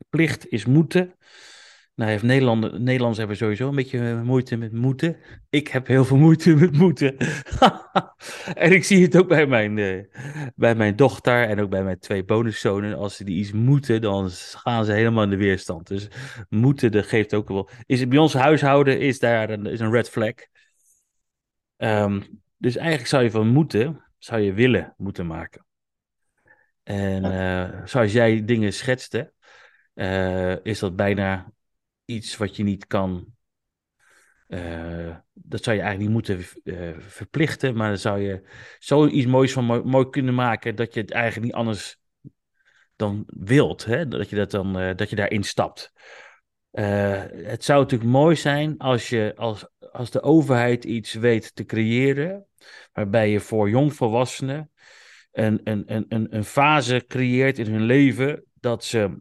plicht 0.08 0.48
is 0.48 0.64
moeten. 0.64 1.14
Nou, 1.98 2.10
heeft 2.10 2.22
Nederland, 2.22 2.62
Nederlanders 2.62 3.18
hebben 3.18 3.36
sowieso 3.36 3.68
een 3.68 3.74
beetje 3.74 4.22
moeite 4.22 4.56
met 4.56 4.72
moeten. 4.72 5.16
Ik 5.50 5.68
heb 5.68 5.86
heel 5.86 6.04
veel 6.04 6.16
moeite 6.16 6.54
met 6.54 6.72
moeten. 6.72 7.16
en 8.54 8.72
ik 8.72 8.84
zie 8.84 9.02
het 9.02 9.16
ook 9.16 9.28
bij 9.28 9.46
mijn, 9.46 9.76
uh, 9.76 10.04
bij 10.54 10.74
mijn 10.74 10.96
dochter 10.96 11.48
en 11.48 11.60
ook 11.60 11.70
bij 11.70 11.84
mijn 11.84 11.98
twee 11.98 12.24
bonuszonen. 12.24 12.96
Als 12.96 13.16
ze 13.16 13.24
die 13.24 13.38
iets 13.38 13.52
moeten, 13.52 14.00
dan 14.00 14.30
gaan 14.30 14.84
ze 14.84 14.92
helemaal 14.92 15.22
in 15.22 15.30
de 15.30 15.36
weerstand. 15.36 15.86
Dus 15.86 16.08
moeten, 16.48 16.92
dat 16.92 17.06
geeft 17.06 17.34
ook 17.34 17.48
wel. 17.48 17.68
Is 17.86 18.00
het 18.00 18.08
bij 18.08 18.18
ons 18.18 18.32
huishouden 18.32 19.00
is 19.00 19.18
daar 19.18 19.50
een, 19.50 19.66
is 19.66 19.80
een 19.80 19.92
red 19.92 20.10
flag. 20.10 20.34
Um, 21.76 22.42
dus 22.56 22.76
eigenlijk 22.76 23.08
zou 23.08 23.22
je 23.22 23.30
van 23.30 23.48
moeten, 23.48 24.04
zou 24.18 24.40
je 24.40 24.52
willen 24.52 24.94
moeten 24.96 25.26
maken. 25.26 25.67
En 26.88 27.24
uh, 27.24 27.86
zoals 27.86 28.12
jij 28.12 28.44
dingen 28.44 28.72
schetste, 28.72 29.32
uh, 29.94 30.64
is 30.64 30.78
dat 30.78 30.96
bijna 30.96 31.52
iets 32.04 32.36
wat 32.36 32.56
je 32.56 32.62
niet 32.62 32.86
kan. 32.86 33.26
Uh, 34.48 35.16
dat 35.32 35.64
zou 35.64 35.76
je 35.76 35.82
eigenlijk 35.82 35.98
niet 35.98 36.10
moeten 36.10 36.42
verplichten, 36.98 37.76
maar 37.76 37.88
dan 37.88 37.98
zou 37.98 38.20
je 38.20 38.48
zoiets 38.78 39.26
moois 39.26 39.52
van 39.52 39.64
mooi, 39.64 39.82
mooi, 39.82 40.10
kunnen 40.10 40.34
maken 40.34 40.76
dat 40.76 40.94
je 40.94 41.00
het 41.00 41.10
eigenlijk 41.10 41.44
niet 41.44 41.54
anders 41.54 41.98
dan 42.96 43.24
wilt. 43.26 43.84
Hè? 43.84 44.08
Dat 44.08 44.30
je 44.30 44.36
dat 44.36 44.50
dan 44.50 44.72
dat 44.96 45.10
je 45.10 45.16
daarin 45.16 45.44
stapt. 45.44 45.92
het 46.70 47.64
zou 47.64 47.82
natuurlijk 47.82 48.10
mooi 48.10 48.36
zijn 48.36 48.78
als, 48.78 49.08
je, 49.08 49.32
als, 49.36 49.66
als 49.92 50.10
de 50.10 50.22
overheid 50.22 50.84
iets 50.84 51.12
weet 51.12 51.54
te 51.54 51.64
creëren, 51.64 52.46
waarbij 52.92 53.30
je 53.30 53.40
voor 53.40 53.70
jongvolwassenen 53.70 54.70
een, 55.38 56.26
een, 56.34 56.44
fase 56.44 57.04
creëert 57.06 57.58
in 57.58 57.72
hun 57.72 57.82
leven 57.82 58.44
dat 58.54 58.84
ze 58.84 59.20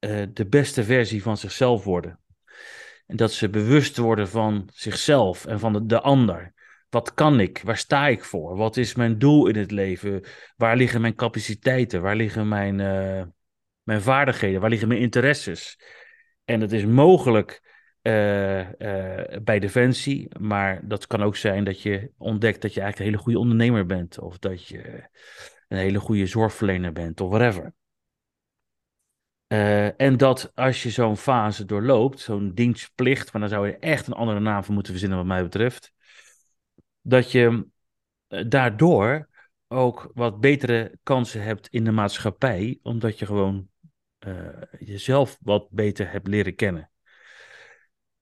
uh, 0.00 0.22
de 0.32 0.46
beste 0.46 0.84
versie 0.84 1.22
van 1.22 1.36
zichzelf 1.36 1.84
worden. 1.84 2.18
En 3.06 3.16
dat 3.16 3.32
ze 3.32 3.50
bewust 3.50 3.96
worden 3.96 4.28
van 4.28 4.68
zichzelf 4.72 5.46
en 5.46 5.60
van 5.60 5.72
de, 5.72 5.86
de 5.86 6.00
ander. 6.00 6.52
wat 6.88 7.14
kan 7.14 7.40
ik? 7.40 7.60
Waar 7.64 7.76
sta 7.76 8.06
ik 8.08 8.24
voor? 8.24 8.56
Wat 8.56 8.76
is 8.76 8.94
mijn 8.94 9.18
doel 9.18 9.46
in 9.46 9.56
het 9.56 9.70
leven? 9.70 10.24
Waar 10.56 10.76
liggen 10.76 11.00
mijn 11.00 11.14
capaciteiten? 11.14 12.02
Waar 12.02 12.16
liggen 12.16 12.48
mijn, 12.48 12.78
uh, 12.78 13.22
mijn 13.82 14.00
vaardigheden? 14.00 14.60
Waar 14.60 14.70
liggen 14.70 14.88
mijn 14.88 15.00
interesses? 15.00 15.78
En 16.44 16.60
dat 16.60 16.72
is 16.72 16.84
mogelijk 16.84 17.62
uh, 18.02 18.66
bij 19.42 19.58
Defensie, 19.58 20.28
maar 20.38 20.88
dat 20.88 21.06
kan 21.06 21.22
ook 21.22 21.36
zijn 21.36 21.64
dat 21.64 21.80
je 21.80 22.10
ontdekt 22.16 22.62
dat 22.62 22.74
je 22.74 22.80
eigenlijk 22.80 22.98
een 22.98 23.04
hele 23.04 23.24
goede 23.24 23.38
ondernemer 23.38 23.86
bent, 23.86 24.18
of 24.20 24.38
dat 24.38 24.66
je 24.66 25.08
een 25.74 25.80
hele 25.80 26.00
goede 26.00 26.26
zorgverlener 26.26 26.92
bent, 26.92 27.20
of 27.20 27.28
whatever. 27.28 27.74
Uh, 29.48 30.00
en 30.00 30.16
dat 30.16 30.52
als 30.54 30.82
je 30.82 30.90
zo'n 30.90 31.16
fase 31.16 31.64
doorloopt, 31.64 32.20
zo'n 32.20 32.54
dienstplicht, 32.54 33.32
maar 33.32 33.40
dan 33.40 33.50
zou 33.50 33.66
je 33.66 33.78
echt 33.78 34.06
een 34.06 34.12
andere 34.12 34.40
naam 34.40 34.64
voor 34.64 34.74
moeten 34.74 34.92
verzinnen, 34.92 35.18
wat 35.18 35.26
mij 35.26 35.42
betreft, 35.42 35.92
dat 37.00 37.32
je 37.32 37.66
daardoor 38.48 39.28
ook 39.68 40.10
wat 40.14 40.40
betere 40.40 40.98
kansen 41.02 41.42
hebt 41.42 41.68
in 41.68 41.84
de 41.84 41.90
maatschappij, 41.90 42.78
omdat 42.82 43.18
je 43.18 43.26
gewoon 43.26 43.68
jezelf 44.78 45.38
wat 45.40 45.70
beter 45.70 46.10
hebt 46.10 46.28
leren 46.28 46.54
kennen. 46.54 46.90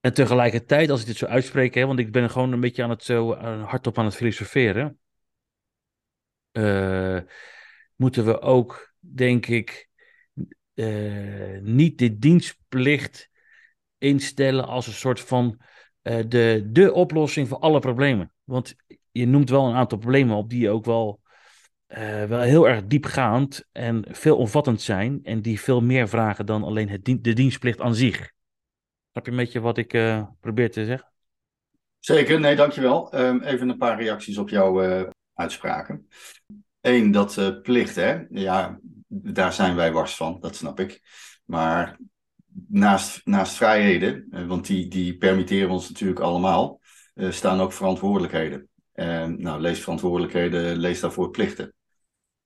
En 0.01 0.15
tegelijkertijd, 0.15 0.91
als 0.91 1.01
ik 1.01 1.07
dit 1.07 1.17
zo 1.17 1.27
uitspreek, 1.27 1.75
hè, 1.75 1.87
want 1.87 1.99
ik 1.99 2.13
ben 2.13 2.31
gewoon 2.31 2.53
een 2.53 2.61
beetje 2.61 2.83
aan 2.83 2.91
het 2.91 3.05
zo 3.05 3.35
hardop 3.65 3.99
aan 3.99 4.05
het 4.05 4.17
filosoferen, 4.17 4.99
uh, 6.53 7.19
moeten 7.97 8.25
we 8.25 8.41
ook, 8.41 8.95
denk 8.99 9.47
ik, 9.47 9.89
uh, 10.75 11.61
niet 11.61 11.99
de 11.99 12.19
dienstplicht 12.19 13.31
instellen 13.99 14.67
als 14.67 14.87
een 14.87 14.93
soort 14.93 15.21
van 15.21 15.61
uh, 16.03 16.19
de, 16.29 16.69
de 16.71 16.93
oplossing 16.93 17.49
voor 17.49 17.59
alle 17.59 17.79
problemen. 17.79 18.33
Want 18.45 18.75
je 19.11 19.27
noemt 19.27 19.51
wel 19.51 19.69
een 19.69 19.75
aantal 19.75 19.99
problemen 19.99 20.37
op 20.37 20.51
die 20.51 20.71
ook 20.71 20.85
wel, 20.85 21.21
wel 22.29 22.41
heel 22.41 22.69
erg 22.69 22.87
diepgaand 22.87 23.69
en 23.73 24.05
veelomvattend 24.09 24.81
zijn 24.81 25.21
en 25.23 25.43
die 25.43 25.61
veel 25.61 25.81
meer 25.81 26.09
vragen 26.09 26.47
dan 26.47 26.65
alleen 26.65 26.89
het 26.89 27.05
de 27.05 27.33
dienstplicht 27.33 27.81
aan 27.81 27.95
zich. 27.95 28.33
Snap 29.11 29.25
je 29.25 29.31
een 29.31 29.37
beetje 29.37 29.61
wat 29.61 29.79
ik 29.79 29.89
probeer 30.41 30.71
te 30.71 30.85
zeggen? 30.85 31.13
Zeker, 31.99 32.41
nee, 32.41 32.57
dankjewel. 32.57 33.19
Um, 33.19 33.43
even 33.43 33.69
een 33.69 33.79
paar 33.79 34.03
reacties 34.03 34.39
op 34.39 34.49
jouw 34.49 35.05
uitspraken. 35.43 36.09
Eén, 36.81 37.11
dat 37.11 37.37
uh, 37.37 37.61
plicht, 37.63 37.95
hè. 37.95 38.23
Ja, 38.31 38.79
daar 39.09 39.53
zijn 39.53 39.75
wij 39.75 39.93
wars 39.93 40.17
van, 40.17 40.41
dat 40.41 40.57
snap 40.57 40.81
ik. 40.81 41.03
Maar 41.45 41.99
naast, 42.69 43.21
naast 43.27 43.55
vrijheden, 43.55 44.47
want 44.47 44.67
die, 44.67 44.89
die 44.89 45.17
permitteren 45.17 45.71
ons 45.71 45.89
natuurlijk 45.89 46.21
allemaal, 46.21 46.81
staan 47.15 47.61
ook 47.61 47.73
verantwoordelijkheden. 47.73 48.69
nou, 49.37 49.61
lees 49.61 49.81
verantwoordelijkheden, 49.81 50.77
lees 50.77 51.01
daarvoor 51.01 51.31
plichten. 51.31 51.75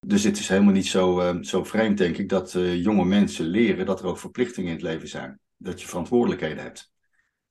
Dus 0.07 0.23
het 0.23 0.39
is 0.39 0.49
helemaal 0.49 0.73
niet 0.73 0.87
zo, 0.87 1.39
zo 1.41 1.65
vreemd, 1.65 1.99
denk 1.99 2.17
ik, 2.17 2.29
dat 2.29 2.53
jonge 2.59 3.05
mensen 3.05 3.47
leren 3.47 3.87
dat 3.87 4.01
er 4.01 4.07
ook 4.07 4.19
verplichtingen 4.19 4.69
in 4.69 4.77
het 4.77 4.85
leven 4.85 5.09
zijn 5.09 5.41
dat 5.57 5.81
je 5.81 5.89
verantwoordelijkheden 5.89 6.63
hebt. 6.63 6.93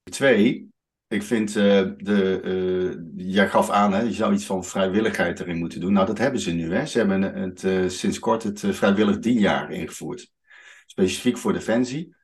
Twee, 0.03 0.67
ik 1.15 1.23
vind 1.23 1.55
uh, 1.55 1.83
de. 1.97 2.41
Uh, 2.43 3.25
jij 3.33 3.49
gaf 3.49 3.69
aan, 3.69 3.93
hè, 3.93 4.01
je 4.01 4.13
zou 4.13 4.33
iets 4.33 4.45
van 4.45 4.65
vrijwilligheid 4.65 5.39
erin 5.39 5.57
moeten 5.57 5.79
doen. 5.79 5.93
Nou, 5.93 6.05
dat 6.05 6.17
hebben 6.17 6.39
ze 6.39 6.51
nu. 6.51 6.73
Hè. 6.73 6.85
Ze 6.85 6.97
hebben 6.97 7.21
het, 7.21 7.63
uh, 7.63 7.89
sinds 7.89 8.19
kort 8.19 8.43
het 8.43 8.63
vrijwillig 8.65 9.19
dienjaar 9.19 9.71
ingevoerd. 9.71 10.31
Specifiek 10.85 11.37
voor 11.37 11.53
Defensie. 11.53 12.15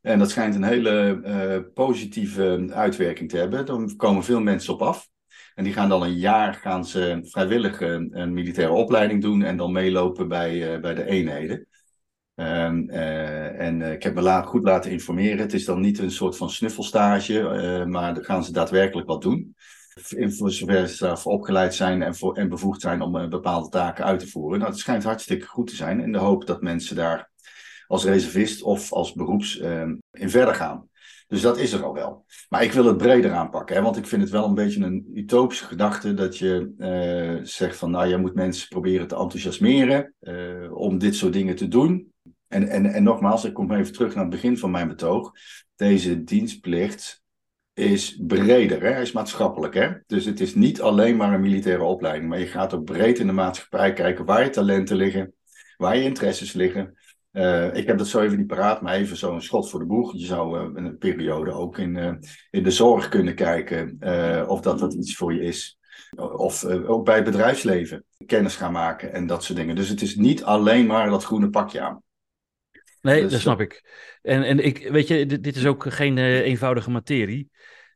En 0.00 0.18
dat 0.18 0.30
schijnt 0.30 0.54
een 0.54 0.62
hele 0.62 1.70
positieve 1.74 2.70
uitwerking 2.72 3.30
te 3.30 3.36
hebben. 3.36 3.66
Dan 3.66 3.96
komen 3.96 4.24
veel 4.24 4.40
mensen 4.40 4.74
op 4.74 4.82
af. 4.82 5.08
En 5.54 5.64
die 5.64 5.72
gaan 5.72 5.88
dan 5.88 6.02
een 6.02 6.18
jaar 6.18 6.54
gaan 6.54 6.84
ze 6.84 7.18
vrijwillig 7.22 7.80
een 7.80 8.32
militaire 8.32 8.72
opleiding 8.72 9.22
doen 9.22 9.42
en 9.42 9.56
dan 9.56 9.72
meelopen 9.72 10.28
bij, 10.28 10.80
bij 10.80 10.94
de 10.94 11.04
eenheden. 11.04 11.67
Um, 12.40 12.90
uh, 12.90 13.60
en 13.60 13.80
uh, 13.80 13.92
ik 13.92 14.02
heb 14.02 14.14
me 14.14 14.42
goed 14.42 14.62
laten 14.62 14.90
informeren. 14.90 15.38
Het 15.38 15.52
is 15.52 15.64
dan 15.64 15.80
niet 15.80 15.98
een 15.98 16.10
soort 16.10 16.36
van 16.36 16.50
snuffelstage, 16.50 17.38
uh, 17.38 17.84
maar 17.84 18.14
dan 18.14 18.24
gaan 18.24 18.44
ze 18.44 18.52
daadwerkelijk 18.52 19.06
wat 19.06 19.22
doen. 19.22 19.56
In, 20.08 20.32
voor 20.32 20.50
zover 20.50 20.88
ze 20.88 21.04
daarvoor 21.04 21.32
opgeleid 21.32 21.74
zijn 21.74 22.02
en, 22.02 22.14
voor, 22.14 22.36
en 22.36 22.48
bevoegd 22.48 22.80
zijn 22.80 23.02
om 23.02 23.28
bepaalde 23.28 23.68
taken 23.68 24.04
uit 24.04 24.20
te 24.20 24.28
voeren. 24.28 24.58
Nou, 24.58 24.70
het 24.70 24.80
schijnt 24.80 25.04
hartstikke 25.04 25.46
goed 25.46 25.66
te 25.66 25.74
zijn 25.74 26.00
in 26.00 26.12
de 26.12 26.18
hoop 26.18 26.46
dat 26.46 26.62
mensen 26.62 26.96
daar 26.96 27.30
als 27.86 28.04
reservist 28.04 28.62
of 28.62 28.92
als 28.92 29.12
beroeps 29.12 29.58
ehm, 29.58 29.96
in 30.10 30.30
verder 30.30 30.54
gaan. 30.54 30.88
Dus 31.28 31.40
dat 31.40 31.58
is 31.58 31.72
er 31.72 31.84
al 31.84 31.94
wel. 31.94 32.24
Maar 32.48 32.62
ik 32.62 32.72
wil 32.72 32.84
het 32.84 32.96
breder 32.96 33.32
aanpakken, 33.32 33.76
hè, 33.76 33.82
want 33.82 33.96
ik 33.96 34.06
vind 34.06 34.22
het 34.22 34.30
wel 34.30 34.44
een 34.44 34.54
beetje 34.54 34.84
een 34.84 35.10
utopische 35.14 35.64
gedachte 35.64 36.14
dat 36.14 36.38
je 36.38 36.72
zegt 37.42 37.76
van 37.76 37.90
nou, 37.90 38.06
je 38.06 38.16
moet 38.16 38.34
mensen 38.34 38.68
proberen 38.68 39.08
te 39.08 39.16
enthousiasmeren 39.16 40.14
om 40.70 40.98
dit 40.98 41.14
soort 41.14 41.32
dingen 41.32 41.56
te 41.56 41.68
doen. 41.68 42.07
En, 42.48 42.68
en, 42.68 42.86
en 42.86 43.02
nogmaals, 43.02 43.44
ik 43.44 43.54
kom 43.54 43.72
even 43.72 43.92
terug 43.92 44.14
naar 44.14 44.24
het 44.24 44.32
begin 44.32 44.58
van 44.58 44.70
mijn 44.70 44.88
betoog. 44.88 45.32
Deze 45.76 46.24
dienstplicht 46.24 47.22
is 47.74 48.20
breder, 48.26 48.82
hè? 48.82 49.00
is 49.00 49.12
maatschappelijk. 49.12 49.74
Hè? 49.74 49.88
Dus 50.06 50.24
het 50.24 50.40
is 50.40 50.54
niet 50.54 50.80
alleen 50.80 51.16
maar 51.16 51.34
een 51.34 51.40
militaire 51.40 51.84
opleiding, 51.84 52.28
maar 52.28 52.38
je 52.38 52.46
gaat 52.46 52.74
ook 52.74 52.84
breed 52.84 53.18
in 53.18 53.26
de 53.26 53.32
maatschappij 53.32 53.92
kijken 53.92 54.24
waar 54.24 54.44
je 54.44 54.50
talenten 54.50 54.96
liggen, 54.96 55.34
waar 55.76 55.96
je 55.96 56.02
interesses 56.02 56.52
liggen. 56.52 56.96
Uh, 57.32 57.74
ik 57.74 57.86
heb 57.86 57.98
dat 57.98 58.06
zo 58.06 58.20
even 58.20 58.38
niet 58.38 58.46
paraat, 58.46 58.82
maar 58.82 58.94
even 58.94 59.16
zo'n 59.16 59.40
schot 59.40 59.70
voor 59.70 59.80
de 59.80 59.86
boeg. 59.86 60.12
Je 60.12 60.26
zou 60.26 60.58
uh, 60.58 60.84
een 60.84 60.98
periode 60.98 61.52
ook 61.52 61.78
in, 61.78 61.96
uh, 61.96 62.12
in 62.50 62.62
de 62.62 62.70
zorg 62.70 63.08
kunnen 63.08 63.34
kijken 63.34 63.98
of 64.48 64.60
dat, 64.60 64.78
dat 64.78 64.94
iets 64.94 65.16
voor 65.16 65.34
je 65.34 65.40
is. 65.40 65.78
Of 66.16 66.64
ook 66.64 67.04
bij 67.04 67.14
het 67.14 67.24
bedrijfsleven 67.24 68.04
kennis 68.26 68.56
gaan 68.56 68.72
maken 68.72 69.12
en 69.12 69.26
dat 69.26 69.44
soort 69.44 69.58
dingen. 69.58 69.74
Dus 69.74 69.88
het 69.88 70.02
is 70.02 70.16
niet 70.16 70.44
alleen 70.44 70.86
maar 70.86 71.10
dat 71.10 71.24
groene 71.24 71.50
pakje 71.50 71.80
aan. 71.80 72.02
Nee, 73.08 73.22
dus, 73.22 73.32
dat 73.32 73.40
snap 73.40 73.60
ik. 73.60 73.82
En, 74.22 74.42
en 74.42 74.64
ik, 74.64 74.88
weet 74.88 75.08
je, 75.08 75.26
dit, 75.26 75.44
dit 75.44 75.56
is 75.56 75.66
ook 75.66 75.92
geen 75.92 76.16
uh, 76.16 76.38
eenvoudige 76.38 76.90
materie. 76.90 77.50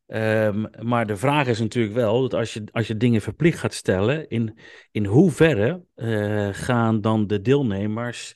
Um, 0.07 0.71
maar 0.79 1.07
de 1.07 1.17
vraag 1.17 1.47
is 1.47 1.59
natuurlijk 1.59 1.95
wel 1.95 2.21
dat 2.21 2.35
als 2.35 2.53
je, 2.53 2.65
als 2.73 2.87
je 2.87 2.97
dingen 2.97 3.21
verplicht 3.21 3.59
gaat 3.59 3.75
stellen, 3.75 4.29
in, 4.29 4.59
in 4.91 5.07
hoeverre 5.07 5.83
uh, 5.97 6.49
gaan 6.53 7.01
dan 7.01 7.27
de 7.27 7.41
deelnemers 7.41 8.35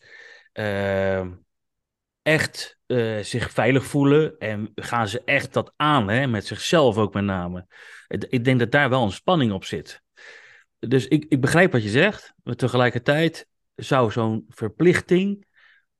uh, 0.54 1.26
echt 2.23 2.78
uh, 2.87 3.18
zich 3.18 3.50
veilig 3.50 3.85
voelen 3.85 4.38
en 4.38 4.73
gaan 4.75 5.09
ze 5.09 5.23
echt 5.25 5.52
dat 5.52 5.73
aan, 5.76 6.09
hè, 6.09 6.26
met 6.26 6.47
zichzelf 6.47 6.97
ook 6.97 7.14
met 7.14 7.25
name. 7.25 7.66
Ik 8.09 8.45
denk 8.45 8.59
dat 8.59 8.71
daar 8.71 8.90
wel 8.90 9.02
een 9.02 9.12
spanning 9.12 9.52
op 9.52 9.64
zit. 9.64 10.02
Dus 10.78 11.09
ik, 11.09 11.25
ik 11.28 11.40
begrijp 11.40 11.73
wat 11.73 11.83
je 11.83 11.88
zegt, 11.88 12.35
maar 12.42 12.54
tegelijkertijd 12.54 13.47
zou 13.75 14.11
zo'n 14.11 14.45
verplichting 14.49 15.47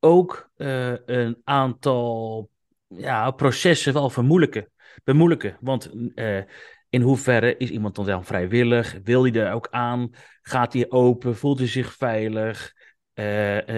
ook 0.01 0.51
uh, 0.57 0.95
een 1.07 1.41
aantal 1.45 2.51
ja, 2.87 3.31
processen 3.31 3.93
wel 3.93 4.11
vermoeilijken. 4.11 4.71
Bemoeilijken. 5.05 5.57
Want 5.61 5.91
uh, 6.15 6.43
in 6.89 7.01
hoeverre 7.01 7.57
is 7.57 7.71
iemand 7.71 7.95
dan 7.95 8.25
vrijwillig? 8.25 8.99
Wil 9.05 9.23
hij 9.23 9.33
er 9.33 9.53
ook 9.53 9.69
aan? 9.71 10.11
Gaat 10.43 10.73
hij 10.73 10.91
open? 10.91 11.37
Voelt 11.37 11.59
hij 11.59 11.69
zich 11.69 11.95
veilig? 11.95 12.75
Uh, 13.15 13.69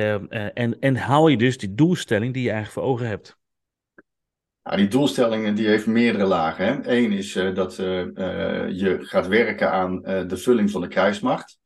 en, 0.58 0.78
en 0.80 0.96
haal 0.96 1.28
je 1.28 1.36
dus 1.36 1.58
die 1.58 1.74
doelstelling 1.74 2.32
die 2.32 2.42
je 2.42 2.50
eigenlijk 2.50 2.78
voor 2.80 2.92
ogen 2.92 3.06
hebt? 3.06 3.36
Nou, 4.62 4.76
die 4.76 4.88
doelstelling 4.88 5.56
die 5.56 5.66
heeft 5.66 5.86
meerdere 5.86 6.24
lagen. 6.24 6.92
Eén 6.94 7.12
is 7.12 7.32
dat 7.32 7.76
je 7.76 8.96
gaat 9.00 9.26
werken 9.26 9.72
aan 9.72 10.00
de 10.02 10.36
vulling 10.36 10.70
van 10.70 10.80
de 10.80 10.88
krijgsmacht 10.88 11.58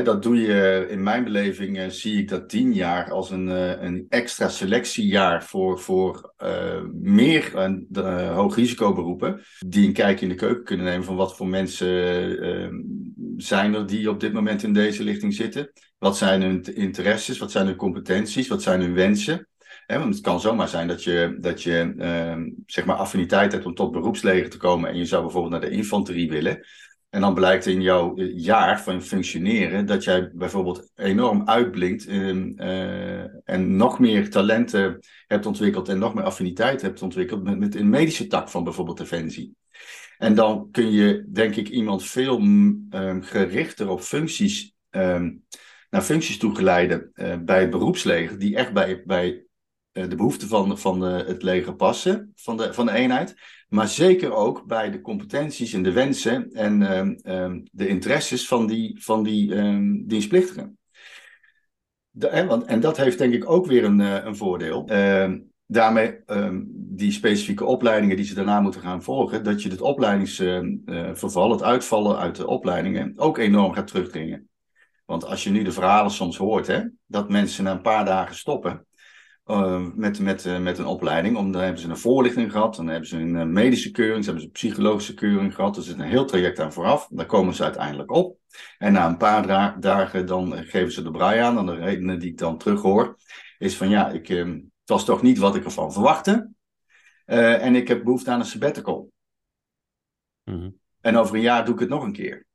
dat 0.00 0.22
doe 0.22 0.40
je, 0.40 0.86
in 0.90 1.02
mijn 1.02 1.24
beleving 1.24 1.78
uh, 1.78 1.88
zie 1.88 2.18
ik 2.18 2.28
dat 2.28 2.48
tien 2.48 2.72
jaar 2.72 3.10
als 3.10 3.30
een, 3.30 3.48
uh, 3.48 3.82
een 3.82 4.06
extra 4.08 4.48
selectiejaar 4.48 5.44
voor, 5.44 5.80
voor 5.80 6.34
uh, 6.42 6.82
meer 6.92 7.52
hoogrisicoberoepen. 8.34 9.40
Die 9.58 9.86
een 9.86 9.92
kijkje 9.92 10.24
in 10.24 10.30
de 10.30 10.38
keuken 10.38 10.64
kunnen 10.64 10.86
nemen 10.86 11.04
van 11.04 11.16
wat 11.16 11.36
voor 11.36 11.48
mensen 11.48 11.88
zijn 13.36 13.74
er 13.74 13.86
die 13.86 14.10
op 14.10 14.20
dit 14.20 14.32
moment 14.32 14.62
in 14.62 14.72
deze 14.72 15.04
lichting 15.04 15.34
zitten. 15.34 15.72
Wat 15.98 16.16
zijn 16.16 16.42
hun 16.42 16.62
interesses, 16.62 17.38
wat 17.38 17.50
zijn 17.50 17.66
hun 17.66 17.76
competenties, 17.76 18.48
wat 18.48 18.62
zijn 18.62 18.80
hun 18.80 18.94
wensen. 18.94 19.48
want 19.86 20.14
het 20.14 20.22
kan 20.22 20.40
zomaar 20.40 20.68
zijn 20.68 20.88
dat 20.88 21.04
je, 21.04 21.36
dat 21.40 21.62
je 21.62 21.94
zeg 22.66 22.84
maar 22.84 22.96
affiniteit 22.96 23.52
hebt 23.52 23.66
om 23.66 23.74
tot 23.74 23.92
beroepsleger 23.92 24.50
te 24.50 24.56
komen 24.56 24.90
en 24.90 24.96
je 24.96 25.04
zou 25.04 25.22
bijvoorbeeld 25.22 25.52
naar 25.52 25.70
de 25.70 25.76
infanterie 25.76 26.30
willen. 26.30 26.64
En 27.12 27.20
dan 27.20 27.34
blijkt 27.34 27.66
in 27.66 27.80
jouw 27.80 28.16
jaar 28.34 28.82
van 28.82 29.02
functioneren 29.02 29.86
dat 29.86 30.04
jij 30.04 30.30
bijvoorbeeld 30.34 30.90
enorm 30.94 31.48
uitblinkt 31.48 32.08
uh, 32.08 32.28
en 33.44 33.76
nog 33.76 33.98
meer 33.98 34.30
talenten 34.30 34.98
hebt 35.26 35.46
ontwikkeld 35.46 35.88
en 35.88 35.98
nog 35.98 36.14
meer 36.14 36.24
affiniteit 36.24 36.82
hebt 36.82 37.02
ontwikkeld 37.02 37.42
met, 37.42 37.58
met 37.58 37.74
een 37.74 37.88
medische 37.88 38.26
tak 38.26 38.48
van 38.48 38.64
bijvoorbeeld 38.64 38.98
Defensie. 38.98 39.56
En 40.18 40.34
dan 40.34 40.68
kun 40.70 40.90
je, 40.90 41.26
denk 41.32 41.56
ik, 41.56 41.68
iemand 41.68 42.04
veel 42.04 42.40
um, 42.40 43.22
gerichter 43.22 43.88
op 43.88 44.00
functies, 44.00 44.74
um, 44.90 45.44
naar 45.90 46.02
functies 46.02 46.38
toegeleiden 46.38 47.10
uh, 47.14 47.36
bij 47.38 47.60
het 47.60 47.70
beroepsleger, 47.70 48.38
die 48.38 48.56
echt 48.56 48.72
bij, 48.72 49.02
bij 49.04 49.44
de 49.92 50.14
behoeften 50.16 50.48
van, 50.48 50.78
van 50.78 51.00
het 51.00 51.42
leger 51.42 51.74
passen, 51.74 52.32
van 52.36 52.56
de, 52.56 52.74
van 52.74 52.86
de 52.86 52.92
eenheid. 52.92 53.34
Maar 53.72 53.88
zeker 53.88 54.32
ook 54.32 54.66
bij 54.66 54.90
de 54.90 55.00
competenties 55.00 55.72
en 55.72 55.82
de 55.82 55.92
wensen 55.92 56.52
en 56.52 56.82
ehm, 56.82 57.14
ehm, 57.22 57.60
de 57.72 57.88
interesses 57.88 58.48
van 58.48 58.66
die, 58.66 59.02
van 59.02 59.22
die 59.22 59.54
um, 59.54 60.06
dienstplichtigen. 60.06 60.78
Want, 62.10 62.64
en 62.64 62.80
dat 62.80 62.96
heeft 62.96 63.18
denk 63.18 63.34
ik 63.34 63.50
ook 63.50 63.66
weer 63.66 63.84
een, 63.84 63.98
een 63.98 64.36
voordeel 64.36 64.84
daarmee 65.66 66.18
die 66.74 67.12
specifieke 67.12 67.64
opleidingen 67.64 68.16
die 68.16 68.24
ze 68.24 68.34
daarna 68.34 68.60
moeten 68.60 68.80
gaan 68.80 69.02
volgen, 69.02 69.44
dat 69.44 69.62
je 69.62 69.70
het 69.70 69.80
opleidingsverval, 69.80 71.50
het 71.50 71.62
uitvallen 71.62 72.18
uit 72.18 72.36
de 72.36 72.46
opleidingen, 72.46 73.12
ook 73.16 73.38
enorm 73.38 73.72
gaat 73.72 73.86
terugdringen. 73.86 74.48
Want 75.04 75.24
als 75.24 75.44
je 75.44 75.50
nu 75.50 75.62
de 75.62 75.72
verhalen 75.72 76.10
soms 76.10 76.36
hoort, 76.36 76.66
hè, 76.66 76.82
dat 77.06 77.28
mensen 77.28 77.64
na 77.64 77.72
een 77.72 77.82
paar 77.82 78.04
dagen 78.04 78.34
stoppen 78.34 78.86
uh, 79.46 79.88
met, 79.94 80.20
met, 80.20 80.44
uh, 80.44 80.58
met 80.58 80.78
een 80.78 80.86
opleiding, 80.86 81.36
om, 81.36 81.52
dan 81.52 81.62
hebben 81.62 81.80
ze 81.80 81.88
een 81.88 81.96
voorlichting 81.96 82.52
gehad, 82.52 82.74
dan 82.74 82.86
hebben 82.86 83.08
ze 83.08 83.16
een 83.16 83.34
uh, 83.34 83.42
medische 83.42 83.90
keuring, 83.90 84.24
dan 84.24 84.24
hebben 84.24 84.42
ze 84.42 84.46
een 84.46 84.52
psychologische 84.52 85.14
keuring 85.14 85.54
gehad, 85.54 85.76
er 85.76 85.82
zit 85.82 85.98
een 85.98 86.04
heel 86.04 86.24
traject 86.24 86.60
aan 86.60 86.72
vooraf, 86.72 87.08
daar 87.10 87.26
komen 87.26 87.54
ze 87.54 87.62
uiteindelijk 87.62 88.10
op. 88.10 88.38
En 88.78 88.92
na 88.92 89.08
een 89.08 89.16
paar 89.16 89.80
dagen 89.80 90.26
dan 90.26 90.64
geven 90.64 90.92
ze 90.92 91.02
de 91.02 91.10
braai 91.10 91.40
aan, 91.40 91.58
en 91.58 91.66
de 91.66 91.74
redenen 91.74 92.18
die 92.18 92.30
ik 92.30 92.38
dan 92.38 92.58
terughoor, 92.58 93.16
is 93.58 93.76
van 93.76 93.88
ja, 93.88 94.10
ik, 94.10 94.28
ehm, 94.28 94.50
het 94.50 94.90
was 94.90 95.04
toch 95.04 95.22
niet 95.22 95.38
wat 95.38 95.54
ik 95.54 95.64
ervan 95.64 95.92
verwachtte. 95.92 96.50
Uh, 97.26 97.64
en 97.64 97.74
ik 97.74 97.88
heb 97.88 98.04
behoefte 98.04 98.30
aan 98.30 98.40
een 98.40 98.46
sabbatical. 98.46 99.12
Mm 100.44 100.80
En 101.00 101.16
over 101.16 101.34
een 101.34 101.40
jaar 101.40 101.64
doe 101.64 101.74
ik 101.74 101.80
het 101.80 101.88
nog 101.88 102.02
een 102.02 102.12
keer. 102.12 102.46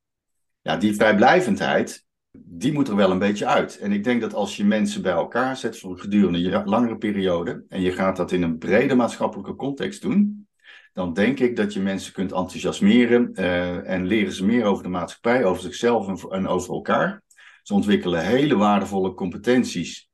Ja, 0.61 0.77
die 0.77 0.95
vrijblijvendheid, 0.95 2.05
die 2.45 2.73
moet 2.73 2.87
er 2.87 2.95
wel 2.95 3.11
een 3.11 3.19
beetje 3.19 3.45
uit. 3.45 3.77
En 3.77 3.91
ik 3.91 4.03
denk 4.03 4.21
dat 4.21 4.33
als 4.33 4.55
je 4.55 4.65
mensen 4.65 5.01
bij 5.01 5.11
elkaar 5.11 5.57
zet 5.57 5.79
voor 5.79 5.91
een 5.91 5.99
gedurende 5.99 6.61
langere 6.65 6.97
periode, 6.97 7.65
en 7.69 7.81
je 7.81 7.91
gaat 7.91 8.17
dat 8.17 8.31
in 8.31 8.41
een 8.41 8.57
brede 8.57 8.95
maatschappelijke 8.95 9.55
context 9.55 10.01
doen, 10.01 10.47
dan 10.93 11.13
denk 11.13 11.39
ik 11.39 11.55
dat 11.55 11.73
je 11.73 11.79
mensen 11.79 12.13
kunt 12.13 12.31
enthousiasmeren 12.31 13.31
uh, 13.33 13.89
en 13.89 14.05
leren 14.05 14.33
ze 14.33 14.45
meer 14.45 14.63
over 14.63 14.83
de 14.83 14.89
maatschappij, 14.89 15.43
over 15.43 15.61
zichzelf 15.61 16.25
en, 16.25 16.47
over 16.47 16.73
elkaar. 16.73 17.23
Ze 17.61 17.73
ontwikkelen 17.73 18.25
hele 18.25 18.55
waardevolle 18.55 19.13
competenties 19.13 20.09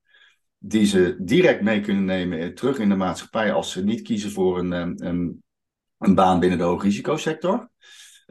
die 0.57 0.85
ze 0.85 1.15
direct 1.19 1.61
mee 1.61 1.81
kunnen 1.81 2.05
nemen 2.05 2.55
terug 2.55 2.79
in 2.79 2.89
de 2.89 2.95
maatschappij 2.95 3.53
als 3.53 3.71
ze 3.71 3.83
niet 3.83 4.01
kiezen 4.01 4.31
voor 4.31 4.59
een, 4.59 4.71
een, 4.71 5.43
een 5.97 6.15
baan 6.15 6.39
binnen 6.39 6.57
de 6.57 6.63
hoogrisicosector. 6.63 7.69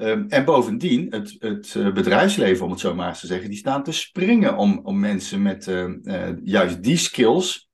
Um, 0.03 0.27
en 0.29 0.45
bovendien, 0.45 1.07
het, 1.11 1.37
het 1.39 1.75
eh, 1.75 1.93
bedrijfsleven, 1.93 2.65
om 2.65 2.71
het 2.71 2.81
zo 2.81 2.95
maar 2.95 3.09
eens 3.09 3.21
te 3.21 3.27
zeggen, 3.27 3.49
die 3.49 3.59
staan 3.59 3.83
te 3.83 3.93
springen 3.93 4.57
om, 4.57 4.81
om 4.83 5.01
mensen 5.01 5.43
met 5.43 5.67
uh, 5.67 5.89
uh, 6.03 6.29
juist 6.45 6.83
die 6.83 6.97
skills 6.97 7.71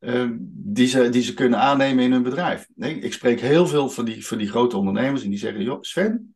uh, 0.00 0.30
die, 0.50 0.86
ze, 0.86 1.08
die 1.08 1.22
ze 1.22 1.34
kunnen 1.34 1.58
aannemen 1.58 2.04
in 2.04 2.12
hun 2.12 2.22
bedrijf. 2.22 2.66
Nee, 2.74 2.98
ik 2.98 3.12
spreek 3.12 3.40
heel 3.40 3.66
veel 3.66 3.90
van 3.90 4.04
die, 4.04 4.26
van 4.26 4.38
die 4.38 4.48
grote 4.48 4.76
ondernemers 4.76 5.22
en 5.22 5.30
die 5.30 5.38
zeggen, 5.38 5.62
joh, 5.62 5.78
Sven, 5.80 6.34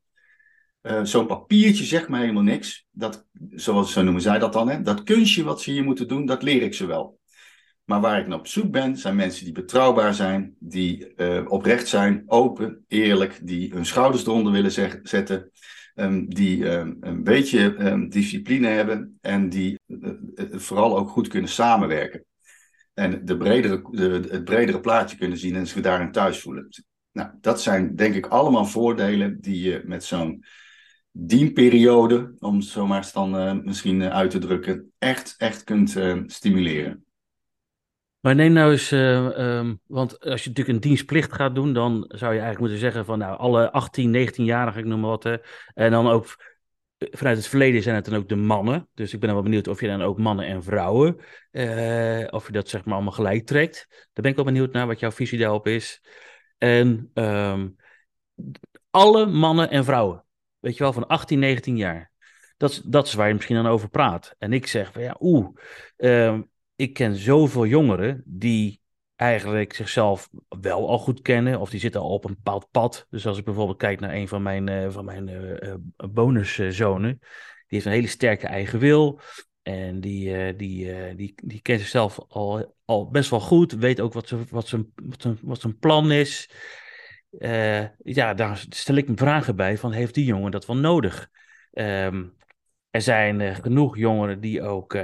zo'n 1.02 1.26
papiertje 1.26 1.84
zegt 1.84 2.08
me 2.08 2.18
helemaal 2.18 2.42
niks. 2.42 2.86
Dat, 2.90 3.26
zoals 3.50 3.92
zo 3.92 4.02
noemen 4.02 4.22
zij 4.22 4.38
dat 4.38 4.52
dan, 4.52 4.68
hè? 4.68 4.82
dat 4.82 5.02
kunstje 5.02 5.44
wat 5.44 5.60
ze 5.62 5.70
hier 5.70 5.84
moeten 5.84 6.08
doen, 6.08 6.26
dat 6.26 6.42
leer 6.42 6.62
ik 6.62 6.74
ze 6.74 6.86
wel. 6.86 7.18
Maar 7.84 8.00
waar 8.00 8.20
ik 8.20 8.26
naar 8.26 8.38
op 8.38 8.46
zoek 8.46 8.70
ben, 8.70 8.96
zijn 8.96 9.16
mensen 9.16 9.44
die 9.44 9.54
betrouwbaar 9.54 10.14
zijn, 10.14 10.54
die 10.58 11.12
uh, 11.16 11.44
oprecht 11.46 11.88
zijn, 11.88 12.22
open, 12.26 12.84
eerlijk, 12.88 13.40
die 13.42 13.72
hun 13.72 13.86
schouders 13.86 14.26
eronder 14.26 14.52
willen 14.52 15.00
zetten, 15.02 15.50
um, 15.94 16.34
die 16.34 16.68
um, 16.68 16.96
een 17.00 17.24
beetje 17.24 17.60
um, 17.78 18.08
discipline 18.08 18.66
hebben 18.66 19.18
en 19.20 19.48
die 19.48 19.80
uh, 19.86 20.10
vooral 20.50 20.98
ook 20.98 21.08
goed 21.08 21.28
kunnen 21.28 21.50
samenwerken. 21.50 22.24
En 22.94 23.24
de 23.24 23.36
bredere, 23.36 23.82
de, 23.90 24.28
het 24.30 24.44
bredere 24.44 24.80
plaatje 24.80 25.16
kunnen 25.16 25.38
zien 25.38 25.56
en 25.56 25.66
zich 25.66 25.82
daarin 25.82 26.12
thuis 26.12 26.40
voelen. 26.40 26.68
Nou, 27.12 27.30
dat 27.40 27.62
zijn 27.62 27.96
denk 27.96 28.14
ik 28.14 28.26
allemaal 28.26 28.66
voordelen 28.66 29.40
die 29.40 29.62
je 29.62 29.82
met 29.84 30.04
zo'n 30.04 30.44
dienperiode, 31.10 32.34
om 32.38 32.56
het 32.56 32.64
zo 32.64 32.86
maar 32.86 33.60
misschien 33.64 34.02
uit 34.02 34.30
te 34.30 34.38
drukken, 34.38 34.92
echt, 34.98 35.34
echt 35.38 35.64
kunt 35.64 35.96
stimuleren. 36.26 37.04
Maar 38.22 38.34
neem 38.34 38.52
nou 38.52 38.70
eens, 38.70 38.92
uh, 38.92 39.58
um, 39.58 39.80
want 39.86 40.20
als 40.20 40.42
je 40.42 40.48
natuurlijk 40.48 40.76
een 40.76 40.88
dienstplicht 40.88 41.32
gaat 41.32 41.54
doen, 41.54 41.72
dan 41.72 42.04
zou 42.08 42.32
je 42.32 42.40
eigenlijk 42.40 42.58
moeten 42.58 42.78
zeggen 42.78 43.04
van 43.04 43.18
nou, 43.18 43.38
alle 43.38 43.70
18, 43.70 44.28
19-jarigen, 44.28 44.80
ik 44.80 44.84
noem 44.84 45.00
maar 45.00 45.10
wat, 45.10 45.40
en 45.74 45.90
dan 45.90 46.08
ook 46.08 46.36
eh, 47.02 47.08
vanuit 47.10 47.36
het 47.36 47.46
verleden 47.46 47.82
zijn 47.82 47.94
het 47.94 48.04
dan 48.04 48.14
ook 48.14 48.28
de 48.28 48.36
mannen. 48.36 48.88
Dus 48.94 49.12
ik 49.14 49.20
ben 49.20 49.32
wel 49.32 49.42
benieuwd 49.42 49.68
of 49.68 49.80
je 49.80 49.86
dan 49.86 50.02
ook 50.02 50.18
mannen 50.18 50.46
en 50.46 50.62
vrouwen, 50.62 51.16
uh, 51.52 52.26
of 52.30 52.46
je 52.46 52.52
dat 52.52 52.68
zeg 52.68 52.84
maar 52.84 52.94
allemaal 52.94 53.12
gelijk 53.12 53.46
trekt. 53.46 53.86
Daar 53.88 54.22
ben 54.22 54.30
ik 54.30 54.36
wel 54.36 54.44
benieuwd 54.44 54.72
naar 54.72 54.86
wat 54.86 55.00
jouw 55.00 55.10
visie 55.10 55.38
daarop 55.38 55.66
is. 55.66 56.02
En 56.58 57.10
um, 57.14 57.76
alle 58.90 59.26
mannen 59.26 59.70
en 59.70 59.84
vrouwen, 59.84 60.24
weet 60.58 60.76
je 60.76 60.82
wel, 60.82 60.92
van 60.92 61.06
18, 61.06 61.38
19 61.38 61.76
jaar. 61.76 62.10
Dat, 62.56 62.82
dat 62.84 63.06
is 63.06 63.14
waar 63.14 63.28
je 63.28 63.34
misschien 63.34 63.56
dan 63.56 63.66
over 63.66 63.88
praat. 63.88 64.34
En 64.38 64.52
ik 64.52 64.66
zeg 64.66 64.92
van 64.92 65.02
ja, 65.02 65.16
oeh, 65.20 65.48
uh, 65.96 66.38
ik 66.82 66.92
ken 66.92 67.16
zoveel 67.16 67.66
jongeren 67.66 68.22
die 68.24 68.80
eigenlijk 69.16 69.72
zichzelf 69.72 70.28
wel 70.60 70.88
al 70.88 70.98
goed 70.98 71.20
kennen, 71.20 71.60
of 71.60 71.70
die 71.70 71.80
zitten 71.80 72.00
al 72.00 72.10
op 72.10 72.24
een 72.24 72.34
bepaald 72.34 72.68
pad. 72.70 73.06
Dus 73.10 73.26
als 73.26 73.38
ik 73.38 73.44
bijvoorbeeld 73.44 73.78
kijk 73.78 74.00
naar 74.00 74.14
een 74.14 74.28
van 74.28 74.42
mijn, 74.42 74.66
uh, 74.66 74.90
van 74.90 75.04
mijn 75.04 75.28
uh, 75.28 75.74
bonuszonen, 76.12 77.18
die 77.18 77.28
heeft 77.66 77.84
een 77.84 77.92
hele 77.92 78.06
sterke 78.06 78.46
eigen 78.46 78.78
wil. 78.78 79.20
En 79.62 80.00
die, 80.00 80.56
die, 80.56 81.14
die, 81.14 81.34
die 81.44 81.62
kent 81.62 81.80
zichzelf 81.80 82.18
al, 82.28 82.74
al 82.84 83.10
best 83.10 83.30
wel 83.30 83.40
goed, 83.40 83.72
weet 83.72 84.00
ook 84.00 84.12
wat, 84.12 84.30
wat, 84.50 84.68
zijn, 84.68 84.92
wat, 84.94 85.22
zijn, 85.22 85.38
wat 85.42 85.78
plan 85.78 86.12
is. 86.12 86.50
Ja, 88.02 88.34
daar 88.34 88.64
stel 88.68 88.94
ik 88.94 89.08
me 89.08 89.16
vragen 89.16 89.56
bij 89.56 89.78
van, 89.78 89.92
heeft 89.92 90.14
die 90.14 90.24
jongen 90.24 90.50
dat 90.50 90.66
wel 90.66 90.76
nodig? 90.76 91.28
Um, 91.72 92.36
er 92.90 93.02
zijn 93.02 93.54
genoeg 93.54 93.96
jongeren 93.96 94.40
die 94.40 94.62
ook 94.62 94.98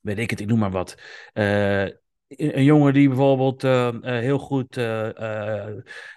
weet 0.00 0.18
ik 0.18 0.30
het, 0.30 0.40
ik 0.40 0.46
noem 0.46 0.58
maar 0.58 0.70
wat. 0.70 0.94
Uh, 1.34 1.86
een 2.28 2.64
jongen 2.64 2.92
die 2.92 3.08
bijvoorbeeld 3.08 3.64
uh, 3.64 3.88
uh, 3.92 4.00
heel 4.02 4.38
goed, 4.38 4.74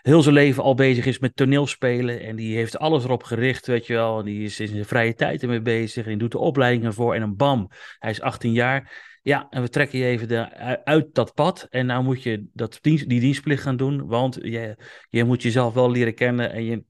heel 0.02 0.22
zijn 0.22 0.36
leven 0.36 0.64
al 0.64 0.76
bezig 0.76 1.06
is 1.06 1.20
met 1.20 1.36
toneelspelen. 1.36 2.20
En 2.20 2.36
die 2.36 2.56
heeft 2.56 2.78
alles 2.78 3.04
erop 3.04 3.24
gericht, 3.24 3.68
weet 3.68 3.88
je 3.88 3.94
wel. 3.94 4.20
En 4.20 4.26
die 4.26 4.44
is 4.44 4.60
in 4.60 4.68
zijn 4.68 4.86
vrije 4.86 5.14
tijd 5.14 5.42
ermee 5.42 5.62
bezig. 5.62 6.04
En 6.04 6.10
die 6.10 6.20
doet 6.20 6.32
de 6.32 6.38
opleidingen 6.38 6.94
voor. 6.94 7.16
En 7.16 7.22
een 7.22 7.36
bam, 7.36 7.70
hij 8.00 8.12
is 8.12 8.22
18 8.22 8.52
jaar. 8.52 9.12
Ja, 9.24 9.48
en 9.50 9.62
we 9.62 9.70
trekken 9.70 10.00
je 10.00 10.06
even 10.06 10.52
uit 10.86 11.14
dat 11.14 11.34
pad. 11.34 11.68
En 11.70 11.86
nou 11.86 12.04
moet 12.04 12.24
je 12.24 12.46
dat 12.54 12.78
dienst, 12.82 13.10
die 13.10 13.20
dienstplicht 13.20 13.64
gaan 13.64 13.78
doen. 13.78 14.08
Want 14.08 14.38
je, 14.42 14.78
je 15.10 15.24
moet 15.24 15.42
jezelf 15.42 15.74
wel 15.74 15.92
leren 15.92 16.16
kennen. 16.16 16.52
En 16.52 16.64
je, 16.64 16.84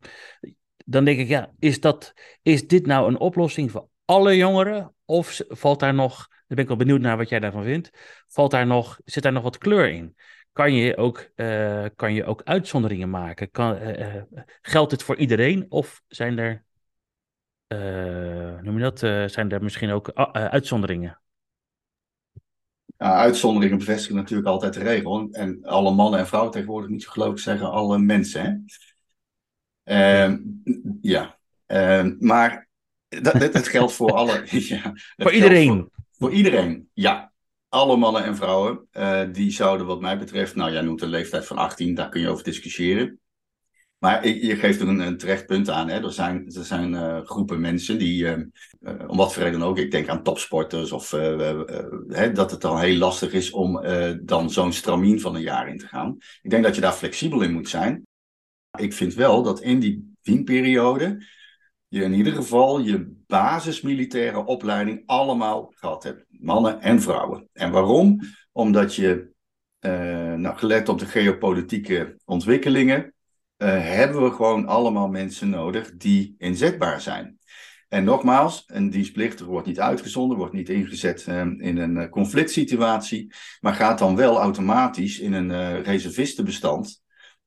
dan 0.85 1.05
denk 1.05 1.19
ik, 1.19 1.27
ja, 1.27 1.53
is, 1.59 1.79
dat, 1.79 2.13
is 2.41 2.67
dit 2.67 2.85
nou 2.85 3.07
een 3.07 3.19
oplossing 3.19 3.71
voor 3.71 3.87
alle 4.05 4.35
jongeren? 4.35 4.95
Of 5.05 5.41
valt 5.47 5.79
daar 5.79 5.93
nog 5.93 6.27
daar 6.55 6.65
ben 6.65 6.73
ik 6.73 6.77
wel 6.77 6.87
benieuwd 6.87 7.01
naar 7.01 7.17
wat 7.17 7.29
jij 7.29 7.39
daarvan 7.39 7.63
vindt. 7.63 7.89
Valt 8.27 8.51
daar 8.51 8.67
nog, 8.67 8.99
zit 9.05 9.23
daar 9.23 9.31
nog 9.31 9.43
wat 9.43 9.57
kleur 9.57 9.89
in? 9.89 10.15
Kan 10.51 10.73
je 10.73 10.97
ook, 10.97 11.29
uh, 11.35 11.85
kan 11.95 12.13
je 12.13 12.25
ook 12.25 12.41
uitzonderingen 12.43 13.09
maken? 13.09 13.51
Kan, 13.51 13.81
uh, 13.81 14.21
geldt 14.61 14.91
het 14.91 15.03
voor 15.03 15.15
iedereen 15.15 15.65
of 15.69 16.01
zijn 16.07 16.37
er, 16.37 16.63
noem 18.61 18.77
je 18.77 18.81
dat, 18.81 18.99
zijn 19.31 19.51
er 19.51 19.63
misschien 19.63 19.91
ook 19.91 20.11
uitzonderingen? 20.33 21.21
Ja, 22.97 23.15
uitzonderingen 23.15 23.77
bevestigen 23.77 24.15
natuurlijk 24.15 24.47
altijd 24.47 24.73
de 24.73 24.79
regel. 24.79 25.27
En 25.31 25.63
alle 25.63 25.91
mannen 25.91 26.19
en 26.19 26.27
vrouwen 26.27 26.51
tegenwoordig 26.51 26.89
niet 26.89 27.03
zo 27.03 27.11
geloof 27.11 27.39
zeggen 27.39 27.71
alle 27.71 27.99
mensen. 27.99 28.41
Hè? 28.43 30.29
Uh, 30.29 30.37
ja, 31.01 31.39
uh, 31.67 32.11
maar 32.19 32.67
dat, 33.07 33.53
dat, 33.53 33.67
geldt 33.67 33.93
voor 33.93 34.11
alle. 34.11 34.43
ja, 34.49 34.93
voor 35.15 35.31
iedereen. 35.31 35.77
Voor 35.77 35.92
iedereen, 36.31 36.89
ja. 36.93 37.31
Alle 37.69 37.97
mannen 37.97 38.23
en 38.23 38.35
vrouwen, 38.35 38.87
uh, 38.91 39.21
die 39.31 39.51
zouden 39.51 39.85
wat 39.85 40.01
mij 40.01 40.17
betreft, 40.17 40.55
nou 40.55 40.71
jij 40.71 40.81
noemt 40.81 41.01
een 41.01 41.09
leeftijd 41.09 41.45
van 41.45 41.57
18, 41.57 41.95
daar 41.95 42.09
kun 42.09 42.21
je 42.21 42.29
over 42.29 42.43
discussiëren. 42.43 43.19
Maar 43.97 44.27
je 44.27 44.55
geeft 44.55 44.81
er 44.81 44.87
een, 44.87 45.17
terecht 45.17 45.45
punt 45.45 45.69
aan. 45.69 45.89
Hè. 45.89 46.03
Er 46.03 46.11
zijn, 46.11 46.45
er 46.45 46.63
zijn 46.63 46.93
uh, 46.93 47.21
groepen 47.21 47.61
mensen 47.61 47.97
die, 47.97 48.23
uh, 48.23 48.39
om 49.07 49.17
wat 49.17 49.33
voor 49.33 49.43
reden 49.43 49.61
ook, 49.61 49.77
ik 49.77 49.91
denk 49.91 50.07
aan 50.07 50.23
topsporters, 50.23 50.91
of 50.91 51.09
dat 52.33 52.51
het 52.51 52.61
dan 52.61 52.79
heel 52.79 52.97
lastig 52.97 53.33
is 53.33 53.51
om 53.51 53.81
dan 54.21 54.51
zo'n 54.51 54.73
stramien 54.73 55.19
van 55.21 55.35
een 55.35 55.41
jaar 55.41 55.67
in 55.67 55.77
te 55.77 55.87
gaan. 55.87 56.17
Ik 56.41 56.49
denk 56.49 56.63
dat 56.63 56.75
je 56.75 56.81
daar 56.81 56.93
flexibel 56.93 57.41
in 57.41 57.53
moet 57.53 57.69
zijn. 57.69 58.07
Ik 58.77 58.93
vind 58.93 59.13
wel 59.13 59.43
dat 59.43 59.61
in 59.61 59.79
die 59.79 60.15
dienperiode 60.21 61.25
je 61.93 62.03
in 62.03 62.13
ieder 62.13 62.33
geval 62.33 62.79
je 62.79 63.22
basismilitaire 63.33 64.45
opleiding 64.45 65.03
allemaal 65.05 65.73
gehad 65.75 66.03
hebt. 66.03 66.25
Mannen 66.29 66.81
en 66.81 67.01
vrouwen. 67.01 67.49
En 67.53 67.71
waarom? 67.71 68.19
Omdat 68.51 68.95
je, 68.95 69.31
uh, 69.85 70.33
nou, 70.33 70.57
gelet 70.57 70.89
op 70.89 70.99
de 70.99 71.05
geopolitieke 71.05 72.17
ontwikkelingen, 72.25 73.13
uh, 73.57 73.69
hebben 73.69 74.23
we 74.23 74.31
gewoon 74.31 74.65
allemaal 74.65 75.07
mensen 75.07 75.49
nodig 75.49 75.91
die 75.97 76.35
inzetbaar 76.37 77.01
zijn. 77.01 77.37
En 77.89 78.03
nogmaals, 78.03 78.63
een 78.67 78.89
dienstplichtige 78.89 79.49
wordt 79.49 79.67
niet 79.67 79.79
uitgezonden, 79.79 80.37
wordt 80.37 80.53
niet 80.53 80.69
ingezet 80.69 81.23
ehm, 81.27 81.59
in 81.59 81.77
een 81.77 81.95
uh, 81.95 82.09
conflict 82.09 82.51
situatie, 82.51 83.33
maar 83.59 83.73
gaat 83.73 83.99
dan 83.99 84.15
wel 84.15 84.37
automatisch 84.37 85.19
in 85.19 85.33
een 85.33 85.83
reservistenbestand 85.83 87.02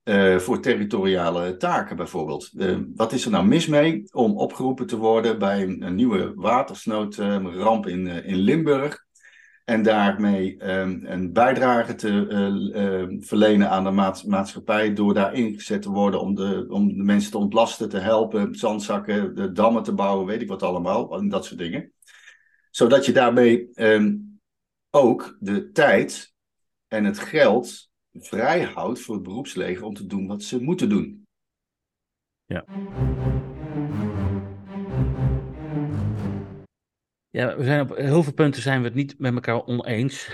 uh, 0.08 0.38
voor 0.38 0.60
territoriale 0.60 1.56
taken 1.56 1.96
bijvoorbeeld. 1.96 2.50
wat 2.94 3.12
is 3.12 3.24
er 3.24 3.30
nou 3.30 3.46
mis 3.46 3.66
mee 3.66 4.04
om 4.12 4.38
opgeroepen 4.38 4.86
te 4.86 4.96
worden 4.96 5.38
bij 5.38 5.62
een, 5.62 5.82
een 5.82 5.94
nieuwe 5.94 6.32
watersnoodramp 6.34 7.86
in, 7.86 8.06
in 8.06 8.36
Limburg? 8.36 9.04
En 9.64 9.82
daarmee 9.82 10.70
um, 10.70 11.00
een 11.04 11.32
bijdrage 11.32 11.94
te 11.94 13.18
verlenen 13.20 13.70
aan 13.70 13.84
de 13.84 14.20
maatschappij 14.26 14.92
door 14.92 15.14
daar 15.14 15.34
ingezet 15.34 15.82
te 15.82 15.90
worden 15.90 16.20
om 16.20 16.34
de, 16.34 16.66
om 16.68 16.88
de 16.88 17.02
mensen 17.02 17.30
te 17.30 17.38
ontlasten, 17.38 17.88
te 17.88 17.98
helpen, 17.98 18.54
zandzakken, 18.54 19.34
de 19.34 19.52
dammen 19.52 19.82
te 19.82 19.94
bouwen, 19.94 20.26
weet 20.26 20.42
ik 20.42 20.48
wat 20.48 20.62
allemaal, 20.62 21.18
en 21.18 21.28
dat 21.28 21.44
soort 21.44 21.58
dingen. 21.58 21.92
Zodat 22.70 23.06
je 23.06 23.12
daarmee 23.12 23.70
um, 23.74 24.40
ook 24.90 25.36
de 25.40 25.70
tijd 25.70 26.34
en 26.88 27.04
het 27.04 27.18
geld 27.18 27.90
vrij 28.20 28.62
houdt 28.62 29.00
voor 29.00 29.14
het 29.14 29.24
beroepsleger 29.24 29.84
om 29.84 29.94
te 29.94 30.06
doen 30.06 30.26
wat 30.26 30.42
ze 30.42 30.62
moeten 30.62 30.88
doen. 30.88 31.26
Ja. 32.44 32.64
Ja, 37.30 37.56
we 37.56 37.64
zijn 37.64 37.80
op 37.80 37.96
heel 37.96 38.22
veel 38.22 38.32
punten 38.32 38.62
zijn 38.62 38.80
we 38.80 38.86
het 38.86 38.94
niet 38.94 39.18
met 39.18 39.34
elkaar 39.34 39.64
oneens. 39.64 40.30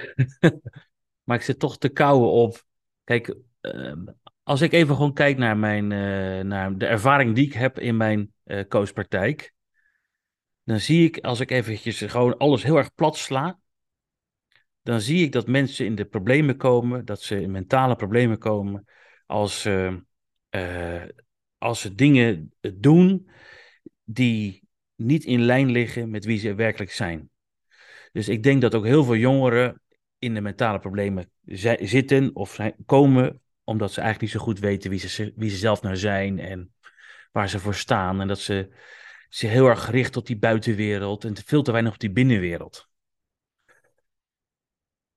maar 1.24 1.36
ik 1.36 1.42
zit 1.42 1.58
toch 1.58 1.78
te 1.78 1.88
kouwen 1.88 2.30
op. 2.30 2.64
Kijk, 3.04 3.36
ehm, 3.60 4.04
als 4.42 4.60
ik 4.60 4.72
even 4.72 4.94
gewoon 4.94 5.12
kijk 5.12 5.36
naar, 5.36 5.56
mijn, 5.56 5.90
uh, 5.90 6.44
naar 6.44 6.78
de 6.78 6.86
ervaring 6.86 7.34
die 7.34 7.46
ik 7.46 7.52
heb 7.52 7.78
in 7.78 7.96
mijn 7.96 8.32
uh, 8.44 8.64
coachpraktijk. 8.68 9.52
Dan 10.64 10.80
zie 10.80 11.04
ik, 11.04 11.18
als 11.18 11.40
ik 11.40 11.50
eventjes 11.50 12.00
gewoon 12.00 12.36
alles 12.36 12.62
heel 12.62 12.76
erg 12.76 12.94
plat 12.94 13.16
sla. 13.16 13.58
Dan 14.82 15.00
zie 15.00 15.24
ik 15.24 15.32
dat 15.32 15.46
mensen 15.46 15.86
in 15.86 15.94
de 15.94 16.04
problemen 16.04 16.56
komen, 16.56 17.04
dat 17.04 17.22
ze 17.22 17.40
in 17.40 17.50
mentale 17.50 17.96
problemen 17.96 18.38
komen. 18.38 18.84
Als, 19.26 19.66
uh, 19.66 21.02
als 21.58 21.80
ze 21.80 21.94
dingen 21.94 22.52
doen 22.74 23.30
die 24.04 24.68
niet 24.94 25.24
in 25.24 25.40
lijn 25.40 25.70
liggen 25.70 26.10
met 26.10 26.24
wie 26.24 26.38
ze 26.38 26.54
werkelijk 26.54 26.90
zijn. 26.90 27.30
Dus 28.12 28.28
ik 28.28 28.42
denk 28.42 28.60
dat 28.60 28.74
ook 28.74 28.84
heel 28.84 29.04
veel 29.04 29.16
jongeren 29.16 29.82
in 30.18 30.34
de 30.34 30.40
mentale 30.40 30.78
problemen 30.78 31.30
zitten 31.80 32.34
of 32.34 32.54
zijn, 32.54 32.74
komen 32.86 33.40
omdat 33.64 33.92
ze 33.92 34.00
eigenlijk 34.00 34.32
niet 34.32 34.40
zo 34.40 34.46
goed 34.46 34.58
weten 34.58 34.90
wie 34.90 34.98
ze, 34.98 35.32
wie 35.36 35.50
ze 35.50 35.56
zelf 35.56 35.82
nou 35.82 35.96
zijn 35.96 36.38
en 36.38 36.74
waar 37.32 37.48
ze 37.48 37.58
voor 37.58 37.74
staan. 37.74 38.20
En 38.20 38.28
dat 38.28 38.38
ze 38.38 38.68
zich 39.28 39.50
heel 39.50 39.66
erg 39.66 39.84
gericht 39.84 40.16
op 40.16 40.26
die 40.26 40.38
buitenwereld 40.38 41.24
en 41.24 41.36
veel 41.44 41.62
te 41.62 41.72
weinig 41.72 41.92
op 41.92 41.98
die 41.98 42.12
binnenwereld. 42.12 42.90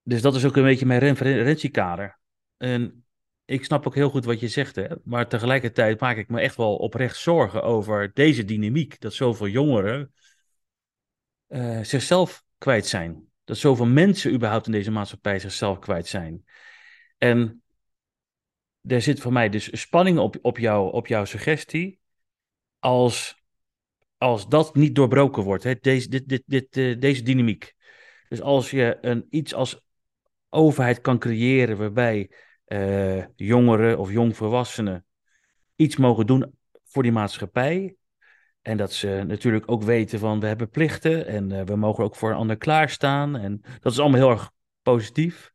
Dus 0.08 0.22
dat 0.22 0.36
is 0.36 0.46
ook 0.46 0.56
een 0.56 0.64
beetje 0.64 0.86
mijn 0.86 1.00
referentiekader. 1.00 2.20
En 2.58 3.06
ik 3.46 3.66
snap 3.66 3.88
ook 3.88 3.96
heel 3.96 4.10
goed 4.10 4.26
wat 4.26 4.40
je 4.40 4.48
zegt, 4.48 4.76
hè? 4.76 4.88
maar 5.04 5.28
tegelijkertijd 5.28 6.00
maak 6.00 6.18
ik 6.18 6.30
me 6.30 6.42
echt 6.42 6.56
wel 6.56 6.76
oprecht 6.76 7.18
zorgen 7.18 7.64
over 7.64 8.12
deze 8.14 8.46
dynamiek. 8.46 9.00
Dat 9.00 9.14
zoveel 9.14 9.48
jongeren 9.48 10.14
uh, 11.48 11.82
zichzelf 11.82 12.44
kwijt 12.58 12.86
zijn. 12.86 13.32
Dat 13.44 13.58
zoveel 13.58 13.86
mensen 13.86 14.34
überhaupt 14.34 14.66
in 14.66 14.72
deze 14.72 14.92
maatschappij 14.92 15.40
zichzelf 15.40 15.80
kwijt 15.80 16.08
zijn. 16.08 16.46
En 17.18 17.64
er 18.82 19.02
zit 19.02 19.20
voor 19.20 19.34
mij 19.34 19.50
dus 19.50 19.80
spanning 19.80 20.18
op, 20.18 20.38
op, 20.42 20.58
jou, 20.58 20.92
op 20.92 21.08
jouw 21.08 21.26
suggestie. 21.26 22.00
Als, 22.80 23.44
als 24.18 24.48
dat 24.48 24.76
niet 24.76 24.96
doorbroken 24.96 25.44
wordt, 25.44 25.64
hè? 25.64 25.76
Deze, 25.80 26.10
dit, 26.10 26.28
dit, 26.28 26.44
dit, 26.46 26.78
uh, 26.78 27.00
deze 27.00 27.24
dynamiek. 27.24 27.74
Dus 28.30 28.42
als 28.42 28.72
je 28.72 28.98
een, 29.02 29.28
iets 29.30 29.54
als 29.54 29.85
overheid 30.56 31.02
kan 31.02 31.20
creëren 31.20 31.78
waarbij 31.78 32.32
uh, 32.68 33.24
jongeren 33.36 34.00
of 34.00 34.12
jongvolwassenen 34.12 35.06
iets 35.76 35.96
mogen 35.96 36.26
doen 36.26 36.58
voor 36.84 37.04
die 37.04 37.12
maatschappij. 37.12 37.96
En 38.62 38.78
dat 38.78 38.94
ze 38.94 39.24
natuurlijk 39.28 39.72
ook 39.72 39.84
weten 39.84 40.20
van 40.20 40.40
we 40.40 40.48
hebben 40.48 40.70
plichten 40.70 41.28
en 41.28 41.50
uh, 41.50 41.62
we 41.62 41.76
mogen 41.76 42.04
ook 42.04 42.16
voor 42.16 42.30
een 42.30 42.36
ander 42.36 42.58
klaarstaan. 42.58 43.38
En 43.38 43.62
dat 43.80 43.92
is 43.92 44.00
allemaal 44.00 44.20
heel 44.20 44.30
erg 44.30 44.52
positief. 44.82 45.52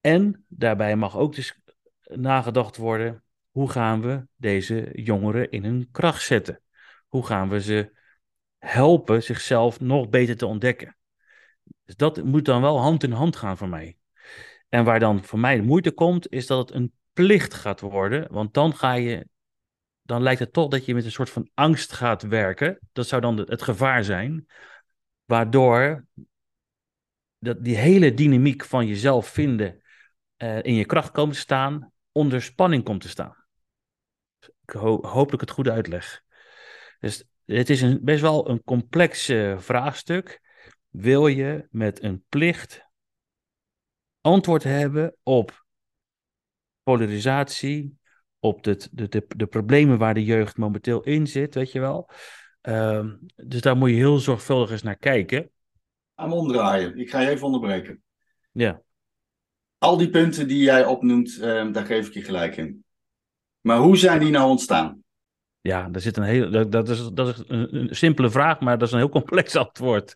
En 0.00 0.44
daarbij 0.48 0.96
mag 0.96 1.16
ook 1.16 1.34
dus 1.34 1.60
nagedacht 2.02 2.76
worden, 2.76 3.24
hoe 3.50 3.70
gaan 3.70 4.00
we 4.00 4.26
deze 4.36 4.90
jongeren 4.92 5.50
in 5.50 5.64
hun 5.64 5.88
kracht 5.90 6.22
zetten? 6.22 6.60
Hoe 7.08 7.26
gaan 7.26 7.48
we 7.48 7.60
ze 7.60 7.98
helpen 8.58 9.22
zichzelf 9.22 9.80
nog 9.80 10.08
beter 10.08 10.36
te 10.36 10.46
ontdekken? 10.46 10.96
Dus 11.84 11.96
dat 11.96 12.24
moet 12.24 12.44
dan 12.44 12.60
wel 12.60 12.80
hand 12.80 13.02
in 13.02 13.12
hand 13.12 13.36
gaan 13.36 13.56
voor 13.56 13.68
mij. 13.68 13.96
En 14.68 14.84
waar 14.84 15.00
dan 15.00 15.24
voor 15.24 15.38
mij 15.38 15.56
de 15.56 15.62
moeite 15.62 15.90
komt, 15.90 16.30
is 16.30 16.46
dat 16.46 16.68
het 16.68 16.76
een 16.76 16.92
plicht 17.12 17.54
gaat 17.54 17.80
worden. 17.80 18.32
Want 18.32 18.54
dan 18.54 18.74
ga 18.74 18.92
je, 18.92 19.28
dan 20.02 20.22
lijkt 20.22 20.40
het 20.40 20.52
toch 20.52 20.68
dat 20.68 20.84
je 20.84 20.94
met 20.94 21.04
een 21.04 21.10
soort 21.10 21.30
van 21.30 21.50
angst 21.54 21.92
gaat 21.92 22.22
werken. 22.22 22.78
Dat 22.92 23.06
zou 23.06 23.20
dan 23.20 23.38
het 23.38 23.62
gevaar 23.62 24.04
zijn. 24.04 24.46
Waardoor 25.24 26.06
dat 27.38 27.64
die 27.64 27.76
hele 27.76 28.14
dynamiek 28.14 28.64
van 28.64 28.86
jezelf 28.86 29.28
vinden, 29.28 29.82
uh, 30.42 30.62
in 30.62 30.74
je 30.74 30.84
kracht 30.84 31.10
komen 31.10 31.34
te 31.34 31.40
staan, 31.40 31.92
onder 32.12 32.42
spanning 32.42 32.84
komt 32.84 33.00
te 33.00 33.08
staan. 33.08 33.44
Ik 34.40 35.40
het 35.40 35.50
goed 35.50 35.68
uitleg. 35.68 36.22
Dus 37.00 37.24
het 37.44 37.70
is 37.70 37.82
een, 37.82 37.98
best 38.02 38.20
wel 38.20 38.48
een 38.48 38.62
complex 38.64 39.30
uh, 39.30 39.58
vraagstuk. 39.58 40.40
Wil 40.96 41.26
je 41.26 41.66
met 41.70 42.02
een 42.02 42.24
plicht 42.28 42.86
antwoord 44.20 44.62
hebben 44.62 45.16
op 45.22 45.64
polarisatie, 46.82 47.98
op 48.38 48.62
de, 48.62 48.88
de, 48.92 49.08
de, 49.08 49.24
de 49.28 49.46
problemen 49.46 49.98
waar 49.98 50.14
de 50.14 50.24
jeugd 50.24 50.56
momenteel 50.56 51.02
in 51.02 51.26
zit, 51.26 51.54
weet 51.54 51.72
je 51.72 51.80
wel. 51.80 52.10
Um, 52.62 53.20
dus 53.34 53.60
daar 53.60 53.76
moet 53.76 53.88
je 53.88 53.94
heel 53.94 54.18
zorgvuldig 54.18 54.70
eens 54.70 54.82
naar 54.82 54.96
kijken. 54.96 55.50
Aan 56.14 56.32
omdraaien. 56.32 56.98
Ik 56.98 57.10
ga 57.10 57.20
je 57.20 57.28
even 57.28 57.46
onderbreken. 57.46 58.02
Ja. 58.52 58.82
Al 59.78 59.96
die 59.96 60.10
punten 60.10 60.48
die 60.48 60.62
jij 60.62 60.84
opnoemt, 60.84 61.38
um, 61.42 61.72
daar 61.72 61.86
geef 61.86 62.06
ik 62.06 62.14
je 62.14 62.22
gelijk 62.22 62.56
in. 62.56 62.84
Maar 63.60 63.78
hoe 63.78 63.96
zijn 63.96 64.20
die 64.20 64.30
nou 64.30 64.50
ontstaan? 64.50 65.04
Ja, 65.66 65.88
daar 65.88 66.00
zit 66.00 66.16
een 66.16 66.22
heel, 66.22 66.50
dat, 66.50 66.72
dat, 66.72 66.88
is, 66.88 67.08
dat 67.12 67.28
is 67.28 67.42
een, 67.46 67.88
simpele 67.90 68.30
vraag, 68.30 68.60
maar 68.60 68.78
dat 68.78 68.88
is 68.88 68.94
een 68.94 69.00
heel 69.00 69.08
complex 69.08 69.56
antwoord. 69.66 70.14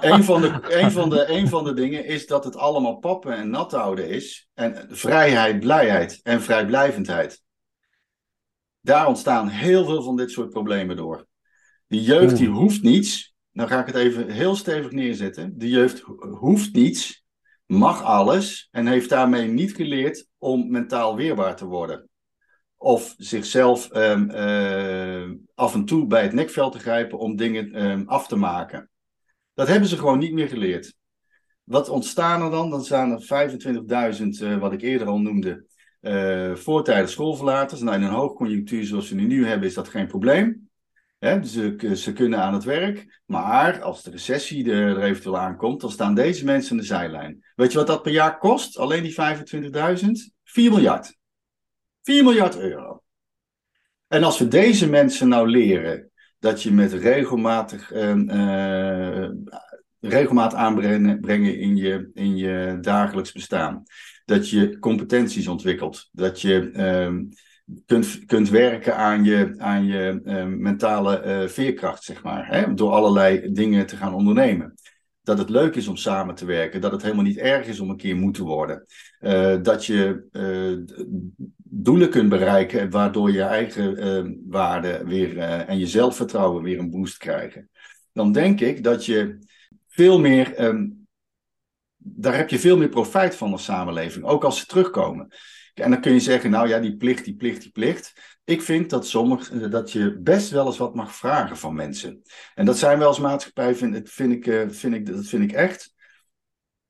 een, 0.00 0.24
van 0.24 0.40
de, 0.40 0.78
een, 0.80 0.90
van 0.90 1.10
de, 1.10 1.28
een 1.28 1.48
van 1.48 1.64
de 1.64 1.74
dingen 1.74 2.04
is 2.04 2.26
dat 2.26 2.44
het 2.44 2.56
allemaal 2.56 2.96
pappen 2.96 3.36
en 3.36 3.50
nat 3.50 3.72
houden 3.72 4.08
is. 4.08 4.48
En 4.54 4.86
vrijheid, 4.88 5.60
blijheid 5.60 6.20
en 6.22 6.42
vrijblijvendheid. 6.42 7.42
Daar 8.80 9.06
ontstaan 9.06 9.48
heel 9.48 9.84
veel 9.84 10.02
van 10.02 10.16
dit 10.16 10.30
soort 10.30 10.50
problemen 10.50 10.96
door. 10.96 11.26
De 11.86 12.02
jeugd 12.02 12.36
die 12.36 12.48
hoeft 12.48 12.82
niets. 12.82 13.34
Nou 13.52 13.68
ga 13.68 13.80
ik 13.80 13.86
het 13.86 13.96
even 13.96 14.30
heel 14.30 14.56
stevig 14.56 14.90
neerzetten. 14.90 15.58
De 15.58 15.68
jeugd 15.68 16.00
hoeft 16.38 16.72
niets, 16.72 17.24
mag 17.66 18.02
alles 18.02 18.68
en 18.70 18.86
heeft 18.86 19.08
daarmee 19.08 19.46
niet 19.48 19.74
geleerd 19.74 20.26
om 20.38 20.70
mentaal 20.70 21.16
weerbaar 21.16 21.56
te 21.56 21.64
worden 21.64 22.08
of 22.76 23.14
zichzelf 23.18 23.94
um, 23.94 24.30
uh, 24.30 25.30
af 25.54 25.74
en 25.74 25.84
toe 25.84 26.06
bij 26.06 26.22
het 26.22 26.32
nekveld 26.32 26.72
te 26.72 26.78
grijpen 26.78 27.18
om 27.18 27.36
dingen 27.36 27.84
um, 27.84 28.08
af 28.08 28.26
te 28.26 28.36
maken. 28.36 28.90
Dat 29.54 29.68
hebben 29.68 29.88
ze 29.88 29.96
gewoon 29.96 30.18
niet 30.18 30.32
meer 30.32 30.48
geleerd. 30.48 30.94
Wat 31.64 31.88
ontstaan 31.88 32.42
er 32.42 32.50
dan? 32.50 32.70
Dan 32.70 32.84
staan 32.84 33.10
er 33.10 33.50
25.000, 34.18 34.26
uh, 34.26 34.58
wat 34.58 34.72
ik 34.72 34.82
eerder 34.82 35.06
al 35.06 35.20
noemde, 35.20 35.64
uh, 36.00 36.54
voortijdig 36.54 37.10
schoolverlaters. 37.10 37.80
Nou, 37.80 37.96
in 37.96 38.02
een 38.02 38.10
hoogconjunctuur 38.10 38.84
zoals 38.84 39.08
we 39.08 39.20
nu 39.20 39.46
hebben, 39.46 39.68
is 39.68 39.74
dat 39.74 39.88
geen 39.88 40.06
probleem. 40.06 40.68
Hè, 41.18 41.44
ze, 41.44 41.92
ze, 41.96 42.12
kunnen 42.12 42.42
aan 42.42 42.54
het 42.54 42.64
werk. 42.64 43.22
Maar 43.26 43.82
als 43.82 44.02
de 44.02 44.10
recessie 44.10 44.72
er, 44.72 45.02
eventueel 45.02 45.38
aankomt, 45.38 45.80
dan 45.80 45.90
staan 45.90 46.14
deze 46.14 46.44
mensen 46.44 46.70
aan 46.70 46.76
de 46.76 46.84
zijlijn. 46.84 47.44
Weet 47.54 47.72
je 47.72 47.78
wat 47.78 47.86
dat 47.86 48.02
per 48.02 48.12
jaar 48.12 48.38
kost? 48.38 48.78
Alleen 48.78 49.02
die 49.02 49.14
25.000? 49.14 50.10
4 50.44 50.70
miljard. 50.70 51.15
4 52.06 52.24
miljard 52.24 52.58
euro. 52.58 53.02
En 54.08 54.22
als 54.22 54.38
we 54.38 54.48
deze 54.48 54.88
mensen 54.88 55.28
nou 55.28 55.48
leren 55.48 56.10
dat 56.38 56.62
je 56.62 56.72
met 56.72 56.92
regelmatig, 56.92 57.92
uh, 57.92 59.28
regelmaat 60.00 60.54
aanbrengen 60.54 61.58
in 61.58 61.76
je, 61.76 62.10
in 62.14 62.36
je 62.36 62.78
dagelijks 62.80 63.32
bestaan, 63.32 63.82
dat 64.24 64.50
je 64.50 64.78
competenties 64.78 65.48
ontwikkelt, 65.48 66.08
dat 66.12 66.40
je 66.40 66.70
uh, 66.72 67.20
kunt, 67.86 68.24
kunt 68.26 68.48
werken 68.48 68.96
aan 68.96 69.24
je, 69.24 69.54
aan 69.58 69.86
je 69.86 70.20
uh, 70.24 70.44
mentale 70.44 71.24
uh, 71.24 71.48
veerkracht, 71.48 72.02
zeg 72.02 72.22
maar, 72.22 72.48
hè, 72.48 72.74
door 72.74 72.90
allerlei 72.90 73.52
dingen 73.52 73.86
te 73.86 73.96
gaan 73.96 74.14
ondernemen 74.14 74.74
dat 75.22 75.38
het 75.38 75.50
leuk 75.50 75.74
is 75.74 75.88
om 75.88 75.96
samen 75.96 76.34
te 76.34 76.44
werken, 76.44 76.80
dat 76.80 76.92
het 76.92 77.02
helemaal 77.02 77.24
niet 77.24 77.38
erg 77.38 77.66
is 77.66 77.80
om 77.80 77.90
een 77.90 77.96
keer 77.96 78.16
moe 78.16 78.32
te 78.32 78.42
worden. 78.42 78.86
Uh, 79.20 79.56
dat 79.62 79.84
je 79.84 80.26
doelen 81.82 82.10
kunt 82.10 82.28
bereiken, 82.28 82.90
waardoor 82.90 83.32
je 83.32 83.42
eigen 83.42 84.06
uh, 84.06 84.32
waarde 84.46 85.02
weer 85.04 85.36
uh, 85.36 85.68
en 85.68 85.78
je 85.78 85.86
zelfvertrouwen 85.86 86.62
weer 86.62 86.78
een 86.78 86.90
boost 86.90 87.16
krijgen, 87.16 87.70
dan 88.12 88.32
denk 88.32 88.60
ik 88.60 88.84
dat 88.84 89.06
je 89.06 89.38
veel 89.88 90.20
meer, 90.20 90.64
um, 90.64 91.06
daar 91.96 92.36
heb 92.36 92.50
je 92.50 92.58
veel 92.58 92.76
meer 92.76 92.88
profijt 92.88 93.34
van 93.34 93.52
als 93.52 93.64
samenleving, 93.64 94.24
ook 94.24 94.44
als 94.44 94.58
ze 94.58 94.66
terugkomen. 94.66 95.28
En 95.74 95.90
dan 95.90 96.00
kun 96.00 96.12
je 96.12 96.20
zeggen, 96.20 96.50
nou 96.50 96.68
ja, 96.68 96.78
die 96.78 96.96
plicht, 96.96 97.24
die 97.24 97.36
plicht, 97.36 97.62
die 97.62 97.70
plicht. 97.70 98.12
Ik 98.44 98.62
vind 98.62 98.90
dat, 98.90 99.06
sommige, 99.06 99.68
dat 99.68 99.92
je 99.92 100.18
best 100.18 100.50
wel 100.50 100.66
eens 100.66 100.78
wat 100.78 100.94
mag 100.94 101.14
vragen 101.14 101.56
van 101.56 101.74
mensen. 101.74 102.22
En 102.54 102.64
dat 102.64 102.78
zijn 102.78 102.98
we 102.98 103.04
als 103.04 103.20
maatschappij, 103.20 103.74
vind, 103.74 104.10
vind 104.10 104.32
ik, 104.32 104.66
vind 104.74 104.94
ik, 104.94 105.06
dat 105.06 105.26
vind 105.26 105.42
ik 105.42 105.52
echt 105.52 105.94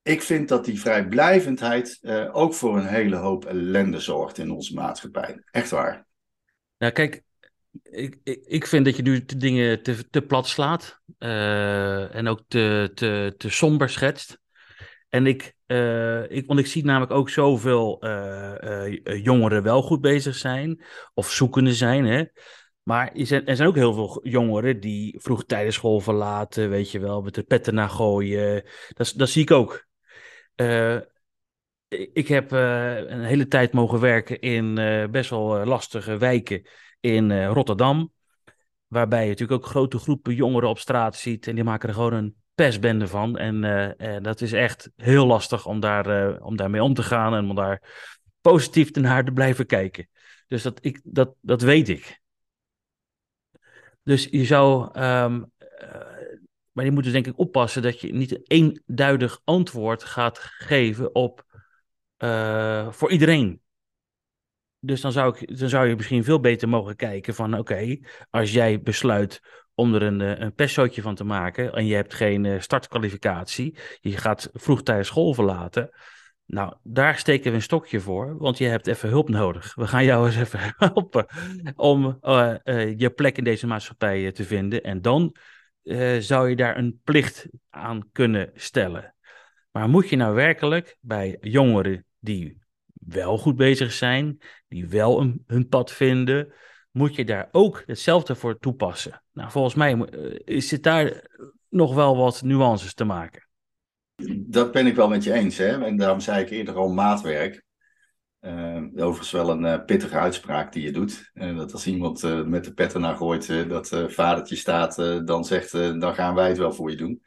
ik 0.06 0.22
vind 0.22 0.48
dat 0.48 0.64
die 0.64 0.80
vrijblijvendheid 0.80 1.98
uh, 2.02 2.36
ook 2.36 2.54
voor 2.54 2.76
een 2.76 2.86
hele 2.86 3.16
hoop 3.16 3.44
ellende 3.44 4.00
zorgt 4.00 4.38
in 4.38 4.50
onze 4.50 4.74
maatschappij. 4.74 5.42
Echt 5.50 5.70
waar. 5.70 6.06
Nou, 6.78 6.92
kijk, 6.92 7.22
ik, 7.82 8.18
ik, 8.22 8.44
ik 8.46 8.66
vind 8.66 8.84
dat 8.84 8.96
je 8.96 9.02
nu 9.02 9.24
de 9.24 9.36
dingen 9.36 9.82
te, 9.82 10.08
te 10.10 10.22
plat 10.22 10.46
slaat. 10.46 11.00
Uh, 11.18 12.14
en 12.14 12.28
ook 12.28 12.40
te, 12.48 12.90
te, 12.94 13.34
te 13.36 13.50
somber 13.50 13.88
schetst. 13.88 14.38
En 15.08 15.26
ik, 15.26 15.54
uh, 15.66 16.30
ik, 16.30 16.46
want 16.46 16.58
ik 16.58 16.66
zie 16.66 16.84
namelijk 16.84 17.12
ook 17.12 17.30
zoveel 17.30 18.04
jongeren 19.02 19.62
wel 19.62 19.82
goed 19.82 20.00
bezig 20.00 20.34
zijn. 20.34 20.84
Of 21.14 21.30
zoekende 21.30 21.74
zijn, 21.74 22.04
hè. 22.04 22.24
Maar 22.82 23.12
er 23.12 23.26
zijn, 23.26 23.46
er 23.46 23.56
zijn 23.56 23.68
ook 23.68 23.74
heel 23.74 23.92
veel 23.92 24.20
jongeren 24.22 24.80
die 24.80 25.20
vroegtijdig 25.20 25.72
school 25.72 26.00
verlaten, 26.00 26.70
weet 26.70 26.90
je 26.90 26.98
wel, 26.98 27.22
met 27.22 27.34
de 27.34 27.42
petten 27.42 27.74
naar 27.74 27.88
gooien. 27.88 28.64
Dat, 28.88 29.12
dat 29.16 29.28
zie 29.28 29.42
ik 29.42 29.50
ook. 29.50 29.85
Uh, 30.56 30.96
ik 32.12 32.28
heb 32.28 32.52
uh, 32.52 32.96
een 32.96 33.24
hele 33.24 33.48
tijd 33.48 33.72
mogen 33.72 34.00
werken 34.00 34.40
in 34.40 34.78
uh, 34.78 35.06
best 35.08 35.30
wel 35.30 35.64
lastige 35.64 36.16
wijken 36.16 36.66
in 37.00 37.46
Rotterdam. 37.46 38.12
Waarbij 38.86 39.22
je 39.22 39.28
natuurlijk 39.28 39.62
ook 39.62 39.70
grote 39.70 39.98
groepen 39.98 40.34
jongeren 40.34 40.68
op 40.68 40.78
straat 40.78 41.16
ziet. 41.16 41.46
En 41.46 41.54
die 41.54 41.64
maken 41.64 41.88
er 41.88 41.94
gewoon 41.94 42.12
een 42.12 42.36
pestbende 42.54 43.08
van. 43.08 43.36
En, 43.38 44.22
dat 44.22 44.40
is 44.40 44.52
echt 44.52 44.90
heel 44.96 45.26
lastig 45.26 45.66
om, 45.66 45.80
daar, 45.80 46.38
om 46.40 46.56
daarmee 46.56 46.82
om 46.82 46.94
te 46.94 47.02
gaan. 47.02 47.34
En 47.34 47.48
om 47.48 47.54
daar 47.54 47.82
positief 48.40 48.90
naar 48.90 49.24
te 49.24 49.32
blijven 49.32 49.66
kijken. 49.66 50.08
Dus 50.46 50.62
dat, 50.62 50.78
ik, 50.84 51.00
dat, 51.04 51.34
dat 51.40 51.62
weet 51.62 51.88
ik. 51.88 52.20
Dus 54.02 54.28
je 54.30 54.44
zou 54.44 55.00
um, 55.00 55.52
maar 56.76 56.84
je 56.84 56.90
moet 56.90 57.04
dus 57.04 57.12
denk 57.12 57.26
ik 57.26 57.38
oppassen 57.38 57.82
dat 57.82 58.00
je 58.00 58.12
niet 58.12 58.30
een 58.30 58.44
eenduidig 58.44 59.40
antwoord 59.44 60.04
gaat 60.04 60.38
geven 60.38 61.14
op 61.14 61.44
uh, 62.18 62.92
voor 62.92 63.10
iedereen. 63.10 63.60
Dus 64.78 65.00
dan 65.00 65.12
zou, 65.12 65.36
ik, 65.36 65.58
dan 65.58 65.68
zou 65.68 65.88
je 65.88 65.96
misschien 65.96 66.24
veel 66.24 66.40
beter 66.40 66.68
mogen 66.68 66.96
kijken 66.96 67.34
van 67.34 67.58
oké, 67.58 67.98
als 68.30 68.52
jij 68.52 68.80
besluit 68.80 69.40
om 69.74 69.94
er 69.94 70.02
een, 70.02 70.20
eh, 70.20 70.50
een 70.56 71.02
van 71.02 71.14
te 71.14 71.24
maken 71.24 71.72
en 71.72 71.86
je 71.86 71.94
hebt 71.94 72.14
geen 72.14 72.44
uh, 72.44 72.60
startkwalificatie, 72.60 73.78
je 74.00 74.16
gaat 74.16 74.50
vroegtijdig 74.52 75.06
school 75.06 75.34
verlaten, 75.34 75.90
nou, 76.46 76.74
daar 76.82 77.18
steken 77.18 77.50
we 77.50 77.56
een 77.56 77.62
stokje 77.62 78.00
voor, 78.00 78.38
want 78.38 78.58
je 78.58 78.66
hebt 78.66 78.86
even 78.86 79.08
hulp 79.08 79.28
nodig. 79.28 79.74
We 79.74 79.86
gaan 79.86 80.04
jou 80.04 80.26
eens 80.26 80.36
even 80.36 80.74
helpen 80.76 81.26
om 81.76 82.18
je 82.96 83.12
plek 83.14 83.38
in 83.38 83.44
deze 83.44 83.66
maatschappij 83.66 84.32
te 84.32 84.44
vinden. 84.44 84.82
En 84.82 85.02
dan 85.02 85.36
uh, 85.86 86.16
zou 86.18 86.48
je 86.48 86.56
daar 86.56 86.76
een 86.76 87.00
plicht 87.04 87.46
aan 87.70 88.08
kunnen 88.12 88.50
stellen. 88.54 89.14
Maar 89.70 89.88
moet 89.88 90.08
je 90.08 90.16
nou 90.16 90.34
werkelijk 90.34 90.96
bij 91.00 91.36
jongeren 91.40 92.04
die 92.18 92.58
wel 92.92 93.38
goed 93.38 93.56
bezig 93.56 93.92
zijn, 93.92 94.38
die 94.68 94.88
wel 94.88 95.34
hun 95.46 95.68
pad 95.68 95.92
vinden, 95.92 96.52
moet 96.90 97.14
je 97.14 97.24
daar 97.24 97.48
ook 97.52 97.82
hetzelfde 97.86 98.34
voor 98.34 98.58
toepassen? 98.58 99.22
Nou, 99.32 99.50
volgens 99.50 99.74
mij 99.74 99.94
uh, 99.94 100.38
is 100.44 100.70
het 100.70 100.82
daar 100.82 101.24
nog 101.68 101.94
wel 101.94 102.16
wat 102.16 102.42
nuances 102.42 102.94
te 102.94 103.04
maken. 103.04 103.48
Dat 104.36 104.72
ben 104.72 104.86
ik 104.86 104.94
wel 104.94 105.08
met 105.08 105.24
je 105.24 105.32
eens. 105.32 105.56
Hè? 105.56 105.84
En 105.84 105.96
daarom 105.96 106.20
zei 106.20 106.42
ik 106.42 106.50
eerder 106.50 106.74
al 106.74 106.88
maatwerk. 106.88 107.64
Uh, 108.46 109.06
overigens 109.06 109.30
wel 109.30 109.50
een 109.50 109.64
uh, 109.64 109.84
pittige 109.84 110.16
uitspraak 110.16 110.72
die 110.72 110.82
je 110.82 110.90
doet. 110.90 111.30
Uh, 111.34 111.56
dat 111.56 111.72
als 111.72 111.86
iemand 111.86 112.46
met 112.46 112.64
de 112.64 112.72
petten 112.72 113.00
naar 113.00 113.16
gooit, 113.16 113.68
dat 113.68 114.04
vadertje 114.08 114.56
staat, 114.56 114.96
dan 115.26 115.44
zegt, 115.44 115.72
dan 115.72 116.14
gaan 116.14 116.34
wij 116.34 116.48
het 116.48 116.58
wel 116.58 116.72
voor 116.72 116.90
je 116.90 116.96
doen. 116.96 117.22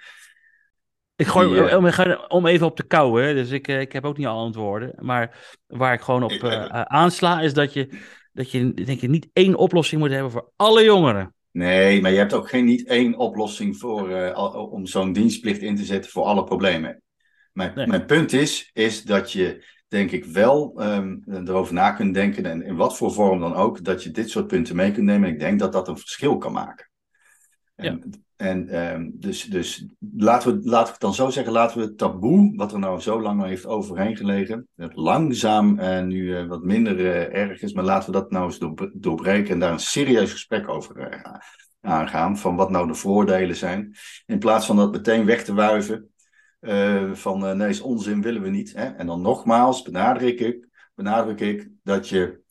Ik 1.16 1.28
gooi 1.28 1.76
om, 1.76 1.90
om, 2.28 2.46
even 2.46 2.66
op 2.66 2.78
de 2.78 2.84
kou, 2.84 3.24
hè? 3.24 3.34
dus 3.34 3.52
ik, 3.52 3.68
ik 3.68 3.92
heb 3.92 4.06
ook 4.06 4.18
niet 4.18 4.28
al 4.28 4.38
antwoorden. 4.38 4.94
Maar 5.00 5.56
waar 5.68 5.94
ik 5.94 6.02
gewoon 6.02 6.24
op 6.24 6.44
aansla, 6.88 7.42
is 7.42 7.54
dat 7.54 7.74
je, 7.74 7.90
dat 8.32 8.52
je 8.52 8.74
denk 8.74 9.02
ik, 9.02 9.10
niet 9.10 9.30
één 9.34 9.56
oplossing 9.56 10.02
moet 10.02 10.12
hebben 10.12 10.32
voor 10.32 10.52
alle 10.56 10.84
jongeren. 10.84 11.34
Nee, 11.52 12.02
maar 12.02 12.12
je 12.12 12.18
hebt 12.18 12.34
ook 12.34 12.50
geen 12.50 12.66
niet 12.66 12.88
één 12.88 13.18
oplossing 13.18 13.78
voor, 13.78 14.34
om 14.72 14.86
zo'n 14.86 15.14
dienstplicht 15.14 15.62
in 15.62 15.76
te 15.76 15.84
zetten 15.84 16.12
voor 16.12 16.24
alle 16.24 16.44
problemen. 16.44 17.02
Mijn, 17.52 17.72
nee. 17.76 17.88
mijn 17.88 18.06
punt 18.06 18.34
is, 18.34 18.70
is 18.74 19.04
dat 19.04 19.32
je 19.32 19.78
denk 19.90 20.12
ik 20.12 20.26
wel 20.26 20.84
um, 20.84 21.24
erover 21.46 21.74
na 21.74 21.92
kunt 21.92 22.14
denken, 22.14 22.46
en 22.46 22.64
in 22.64 22.76
wat 22.76 22.98
voor 22.98 23.12
vorm 23.12 23.40
dan 23.40 23.54
ook, 23.54 23.84
dat 23.84 24.04
je 24.04 24.12
dit 24.12 24.30
soort 24.30 24.48
punten 24.48 24.76
mee 24.76 24.92
kunt 24.92 25.06
nemen. 25.06 25.28
En 25.28 25.34
ik 25.34 25.40
denk 25.40 25.60
dat 25.60 25.74
dat 25.74 25.88
een 25.88 25.98
verschil 25.98 26.38
kan 26.38 26.52
maken. 26.52 26.90
En, 27.76 28.04
ja. 28.10 28.18
en 28.36 28.92
um, 28.94 29.12
dus, 29.14 29.44
dus 29.44 29.86
laten, 30.18 30.54
we, 30.54 30.70
laten 30.70 30.86
we 30.86 30.92
het 30.92 31.02
dan 31.02 31.14
zo 31.14 31.30
zeggen, 31.30 31.54
laten 31.54 31.78
we 31.78 31.84
het 31.86 31.98
taboe, 31.98 32.56
wat 32.56 32.72
er 32.72 32.80
nou 32.80 33.00
zo 33.00 33.22
lang 33.22 33.44
heeft 33.44 33.66
overheen 33.66 34.18
gelegen, 34.18 34.68
het 34.76 34.96
langzaam 34.96 35.80
en 35.80 36.08
nu 36.08 36.24
uh, 36.24 36.48
wat 36.48 36.64
minder 36.64 37.00
uh, 37.00 37.36
erg 37.36 37.62
is, 37.62 37.74
maar 37.74 37.84
laten 37.84 38.12
we 38.12 38.20
dat 38.20 38.32
nou 38.32 38.46
eens 38.46 38.60
door, 38.60 38.92
doorbreken 38.94 39.54
en 39.54 39.60
daar 39.60 39.72
een 39.72 39.80
serieus 39.80 40.32
gesprek 40.32 40.70
over 40.70 41.12
uh, 41.12 41.34
aangaan, 41.82 42.38
van 42.38 42.56
wat 42.56 42.70
nou 42.70 42.88
de 42.88 42.94
voordelen 42.94 43.56
zijn. 43.56 43.96
In 44.26 44.40
plaats 44.40 44.66
van 44.66 44.76
dat 44.76 44.92
meteen 44.92 45.26
weg 45.26 45.44
te 45.44 45.54
wuiven, 45.54 46.09
uh, 46.62 47.14
van 47.14 47.46
uh, 47.46 47.52
nee, 47.52 47.70
is 47.70 47.82
onzin 47.82 48.22
willen 48.22 48.42
we 48.42 48.50
niet. 48.50 48.74
Hè? 48.74 48.86
En 48.86 49.08
dan 49.08 49.22
nogmaals 49.22 49.82
benadruk 49.82 50.40
ik, 50.40 50.68
benadruk 50.96 51.40
ik 51.40 51.70
dat 51.84 52.10
je 52.10 52.42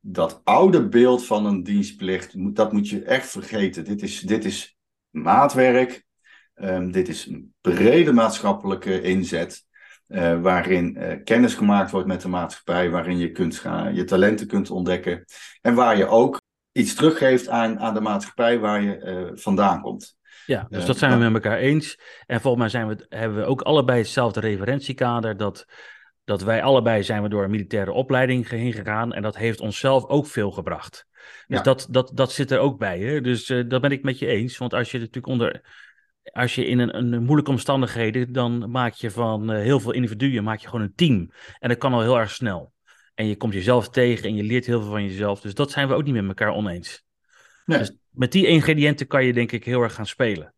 dat 0.00 0.40
oude 0.44 0.88
beeld 0.88 1.26
van 1.26 1.46
een 1.46 1.62
dienstplicht, 1.62 2.54
dat 2.54 2.72
moet 2.72 2.88
je 2.88 3.02
echt 3.02 3.30
vergeten. 3.30 3.84
Dit 3.84 4.02
is, 4.02 4.20
dit 4.20 4.44
is 4.44 4.78
maatwerk, 5.10 6.04
um, 6.54 6.92
dit 6.92 7.08
is 7.08 7.26
een 7.26 7.54
brede 7.60 8.12
maatschappelijke 8.12 9.00
inzet. 9.00 9.70
Uh, 10.08 10.40
waarin 10.40 10.98
kennis 11.24 11.54
gemaakt 11.54 11.90
wordt 11.90 12.06
met 12.06 12.20
de 12.20 12.28
maatschappij, 12.28 12.90
waarin 12.90 13.18
je 13.18 13.30
kunt 13.30 13.58
gaan, 13.58 13.94
je 13.94 14.04
talenten 14.04 14.46
kunt 14.46 14.70
ontdekken. 14.70 15.24
En 15.60 15.74
waar 15.74 15.96
je 15.96 16.06
ook 16.06 16.40
iets 16.72 16.94
teruggeeft 16.94 17.48
aan, 17.48 17.78
aan 17.78 17.94
de 17.94 18.00
maatschappij 18.00 18.58
waar 18.58 18.82
je 18.82 19.30
vandaan 19.34 19.80
komt. 19.80 20.16
Ja, 20.46 20.66
dus 20.70 20.84
dat 20.84 20.98
zijn 20.98 21.12
we 21.12 21.24
met 21.24 21.44
elkaar 21.44 21.58
eens. 21.58 21.98
En 22.26 22.40
volgens 22.40 22.62
mij 22.62 22.70
zijn 22.70 22.88
we, 22.88 23.06
hebben 23.08 23.38
we 23.38 23.44
ook 23.44 23.62
allebei 23.62 23.98
hetzelfde 23.98 24.40
referentiekader. 24.40 25.36
Dat, 25.36 25.66
dat 26.24 26.42
wij 26.42 26.62
allebei 26.62 27.02
zijn 27.02 27.22
we 27.22 27.28
door 27.28 27.44
een 27.44 27.50
militaire 27.50 27.92
opleiding 27.92 28.48
heen 28.48 28.72
gegaan. 28.72 29.12
En 29.12 29.22
dat 29.22 29.36
heeft 29.36 29.60
onszelf 29.60 30.06
ook 30.06 30.26
veel 30.26 30.50
gebracht. 30.50 31.06
Dus 31.46 31.56
ja. 31.56 31.62
dat, 31.62 31.86
dat, 31.90 32.10
dat 32.14 32.32
zit 32.32 32.50
er 32.50 32.58
ook 32.58 32.78
bij. 32.78 32.98
Hè? 32.98 33.20
Dus 33.20 33.50
uh, 33.50 33.68
dat 33.68 33.80
ben 33.80 33.90
ik 33.90 34.02
met 34.02 34.18
je 34.18 34.26
eens. 34.26 34.58
Want 34.58 34.74
als 34.74 34.90
je 34.90 34.98
natuurlijk 34.98 35.26
onder. 35.26 35.60
Als 36.22 36.54
je 36.54 36.66
in 36.66 36.78
een, 36.78 36.96
een 36.96 37.22
moeilijke 37.22 37.50
omstandigheden, 37.50 38.32
dan 38.32 38.70
maak 38.70 38.94
je 38.94 39.10
van 39.10 39.52
uh, 39.52 39.60
heel 39.60 39.80
veel 39.80 39.92
individuen 39.92 40.44
maak 40.44 40.58
je 40.58 40.68
gewoon 40.68 40.84
een 40.84 40.94
team. 40.94 41.30
En 41.58 41.68
dat 41.68 41.78
kan 41.78 41.92
al 41.92 42.00
heel 42.00 42.18
erg 42.18 42.30
snel. 42.30 42.72
En 43.14 43.26
je 43.26 43.36
komt 43.36 43.52
jezelf 43.52 43.88
tegen 43.88 44.28
en 44.28 44.34
je 44.34 44.42
leert 44.42 44.66
heel 44.66 44.80
veel 44.80 44.90
van 44.90 45.04
jezelf. 45.04 45.40
Dus 45.40 45.54
dat 45.54 45.70
zijn 45.70 45.88
we 45.88 45.94
ook 45.94 46.04
niet 46.04 46.14
met 46.14 46.26
elkaar 46.26 46.52
oneens. 46.52 47.04
Nee. 47.64 47.78
Dus 47.78 47.96
met 48.12 48.32
die 48.32 48.46
ingrediënten 48.46 49.06
kan 49.06 49.24
je 49.24 49.32
denk 49.32 49.52
ik 49.52 49.64
heel 49.64 49.82
erg 49.82 49.94
gaan 49.94 50.06
spelen. 50.06 50.54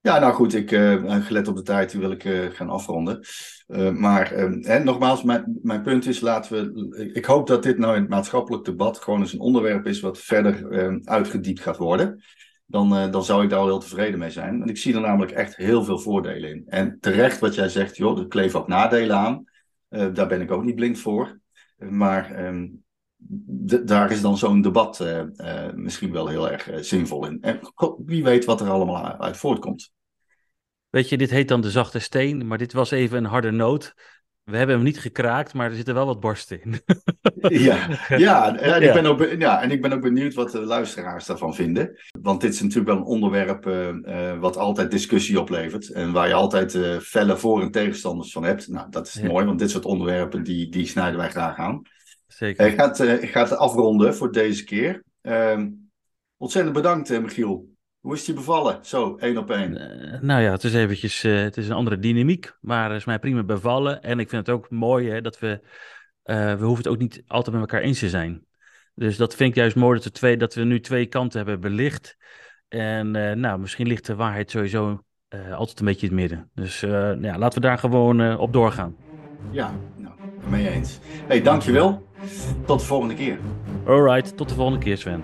Ja, 0.00 0.18
nou 0.18 0.32
goed, 0.32 0.54
ik, 0.54 0.70
uh, 0.70 1.24
gelet 1.24 1.48
op 1.48 1.56
de 1.56 1.62
tijd 1.62 1.92
wil 1.92 2.10
ik 2.10 2.24
uh, 2.24 2.50
gaan 2.50 2.68
afronden. 2.68 3.20
Uh, 3.66 3.90
maar 3.90 4.30
hè, 4.30 4.84
nogmaals, 4.84 5.22
mijn, 5.22 5.58
mijn 5.62 5.82
punt 5.82 6.06
is, 6.06 6.20
laten 6.20 6.74
we. 6.74 7.10
Ik 7.12 7.24
hoop 7.24 7.46
dat 7.46 7.62
dit 7.62 7.78
nou 7.78 7.94
in 7.94 8.00
het 8.00 8.10
maatschappelijk 8.10 8.64
debat 8.64 8.98
gewoon 8.98 9.20
eens 9.20 9.32
een 9.32 9.40
onderwerp 9.40 9.86
is 9.86 10.00
wat 10.00 10.18
verder 10.18 10.68
uitgediept 11.04 11.60
gaat 11.60 11.76
worden. 11.76 12.22
Dan, 12.66 13.10
dan 13.10 13.24
zou 13.24 13.42
ik 13.42 13.50
daar 13.50 13.58
al 13.58 13.66
heel 13.66 13.78
tevreden 13.78 14.18
mee 14.18 14.30
zijn. 14.30 14.58
Want 14.58 14.70
ik 14.70 14.76
zie 14.76 14.94
er 14.94 15.00
namelijk 15.00 15.32
echt 15.32 15.56
heel 15.56 15.84
veel 15.84 15.98
voordelen 15.98 16.50
in. 16.50 16.62
En 16.66 16.98
terecht 17.00 17.38
wat 17.38 17.54
jij 17.54 17.68
zegt, 17.68 17.96
joh, 17.96 18.18
er 18.18 18.28
kleven 18.28 18.60
ook 18.60 18.68
nadelen 18.68 19.16
aan. 19.16 19.44
daar 19.88 20.28
ben 20.28 20.40
ik 20.40 20.50
ook 20.50 20.64
niet 20.64 20.74
blind 20.74 20.98
voor. 20.98 21.40
Maar 21.76 22.46
um, 22.46 22.84
daar 23.84 24.10
is 24.10 24.20
dan 24.20 24.38
zo'n 24.38 24.62
debat 24.62 25.00
uh, 25.00 25.22
uh, 25.36 25.72
misschien 25.74 26.12
wel 26.12 26.28
heel 26.28 26.50
erg 26.50 26.70
uh, 26.70 26.76
zinvol 26.80 27.26
in. 27.26 27.38
En 27.40 27.60
wie 28.04 28.24
weet 28.24 28.44
wat 28.44 28.60
er 28.60 28.68
allemaal 28.68 29.18
uit 29.18 29.36
voortkomt. 29.36 29.92
Weet 30.90 31.08
je, 31.08 31.18
dit 31.18 31.30
heet 31.30 31.48
dan 31.48 31.60
de 31.60 31.70
zachte 31.70 31.98
steen, 31.98 32.46
maar 32.46 32.58
dit 32.58 32.72
was 32.72 32.90
even 32.90 33.18
een 33.18 33.24
harde 33.24 33.50
noot. 33.50 33.94
We 34.44 34.56
hebben 34.56 34.74
hem 34.74 34.84
niet 34.84 35.00
gekraakt, 35.00 35.54
maar 35.54 35.70
er 35.70 35.76
zitten 35.76 35.94
wel 35.94 36.06
wat 36.06 36.20
borsten 36.20 36.62
in. 36.62 36.80
ja, 37.68 37.88
ja, 38.08 38.56
en, 38.56 38.82
ik 38.82 38.92
ben 38.92 39.06
ook, 39.06 39.26
ja, 39.38 39.62
en 39.62 39.70
ik 39.70 39.82
ben 39.82 39.92
ook 39.92 40.00
benieuwd 40.00 40.34
wat 40.34 40.50
de 40.50 40.60
luisteraars 40.60 41.26
daarvan 41.26 41.54
vinden. 41.54 41.98
Want 42.20 42.40
dit 42.40 42.52
is 42.52 42.60
natuurlijk 42.60 42.88
wel 42.88 42.96
een 42.96 43.02
onderwerp 43.02 43.64
wat 44.40 44.56
altijd 44.56 44.90
discussie 44.90 45.40
oplevert. 45.40 45.90
En 45.92 46.12
waar 46.12 46.28
je 46.28 46.34
altijd 46.34 46.78
felle 47.02 47.36
voor- 47.36 47.62
en 47.62 47.70
tegenstanders 47.70 48.32
van 48.32 48.44
hebt. 48.44 48.68
Nou, 48.68 48.90
dat 48.90 49.06
is 49.06 49.20
mooi, 49.20 49.44
want 49.44 49.58
dit 49.58 49.70
soort 49.70 49.84
onderwerpen 49.84 50.42
die, 50.42 50.70
die 50.70 50.86
snijden 50.86 51.18
wij 51.18 51.30
graag 51.30 51.56
aan. 51.56 51.82
Zeker. 52.28 52.66
Ik 52.66 52.74
ga, 52.74 52.88
het, 52.88 53.22
ik 53.22 53.30
ga 53.30 53.42
het 53.42 53.56
afronden 53.56 54.14
voor 54.14 54.32
deze 54.32 54.64
keer. 54.64 55.02
Ehm, 55.20 55.70
ontzettend 56.36 56.74
bedankt, 56.74 57.20
Michiel. 57.20 57.68
Hoe 58.00 58.12
is 58.12 58.18
het 58.18 58.28
je 58.28 58.34
bevallen? 58.34 58.78
Zo, 58.82 59.16
één 59.16 59.36
op 59.36 59.50
één. 59.50 59.72
Uh, 59.72 60.20
nou 60.20 60.42
ja, 60.42 60.50
het 60.50 60.64
is 60.64 60.74
eventjes, 60.74 61.24
uh, 61.24 61.42
het 61.42 61.56
is 61.56 61.68
een 61.68 61.74
andere 61.74 61.98
dynamiek, 61.98 62.56
maar 62.60 62.88
het 62.90 62.98
is 62.98 63.04
mij 63.04 63.18
prima 63.18 63.42
bevallen. 63.42 64.02
En 64.02 64.18
ik 64.18 64.28
vind 64.28 64.46
het 64.46 64.56
ook 64.56 64.70
mooi 64.70 65.10
hè, 65.10 65.20
dat 65.20 65.38
we, 65.38 65.60
uh, 66.24 66.54
we 66.54 66.64
hoeven 66.64 66.84
het 66.84 66.88
ook 66.88 66.98
niet 66.98 67.22
altijd 67.26 67.56
met 67.56 67.70
elkaar 67.70 67.80
eens 67.80 67.98
te 67.98 68.08
zijn. 68.08 68.46
Dus 68.94 69.16
dat 69.16 69.34
vind 69.34 69.50
ik 69.50 69.56
juist 69.56 69.76
mooi 69.76 69.94
dat 69.94 70.04
we, 70.04 70.10
twee, 70.10 70.36
dat 70.36 70.54
we 70.54 70.64
nu 70.64 70.80
twee 70.80 71.06
kanten 71.06 71.38
hebben 71.38 71.60
belicht. 71.60 72.16
En 72.68 73.10
nou, 73.40 73.58
misschien 73.58 73.86
ligt 73.86 74.06
de 74.06 74.14
waarheid 74.14 74.50
sowieso 74.50 75.02
altijd 75.52 75.80
een 75.80 75.86
beetje 75.86 76.06
in 76.06 76.12
het 76.12 76.20
midden. 76.20 76.50
Dus 76.54 76.80
ja, 76.80 77.38
laten 77.38 77.60
we 77.60 77.66
daar 77.66 77.78
gewoon 77.78 78.38
op 78.38 78.52
doorgaan. 78.52 78.96
Ja, 79.50 79.74
nou, 79.96 80.14
mee 80.48 80.68
eens. 80.68 80.98
hey, 81.26 81.42
dankjewel. 81.42 82.07
Tot 82.66 82.80
de 82.80 82.86
volgende 82.86 83.14
keer. 83.14 83.38
Alright, 83.86 84.36
tot 84.36 84.48
de 84.48 84.54
volgende 84.54 84.78
keer 84.84 84.96
Sven. 84.98 85.22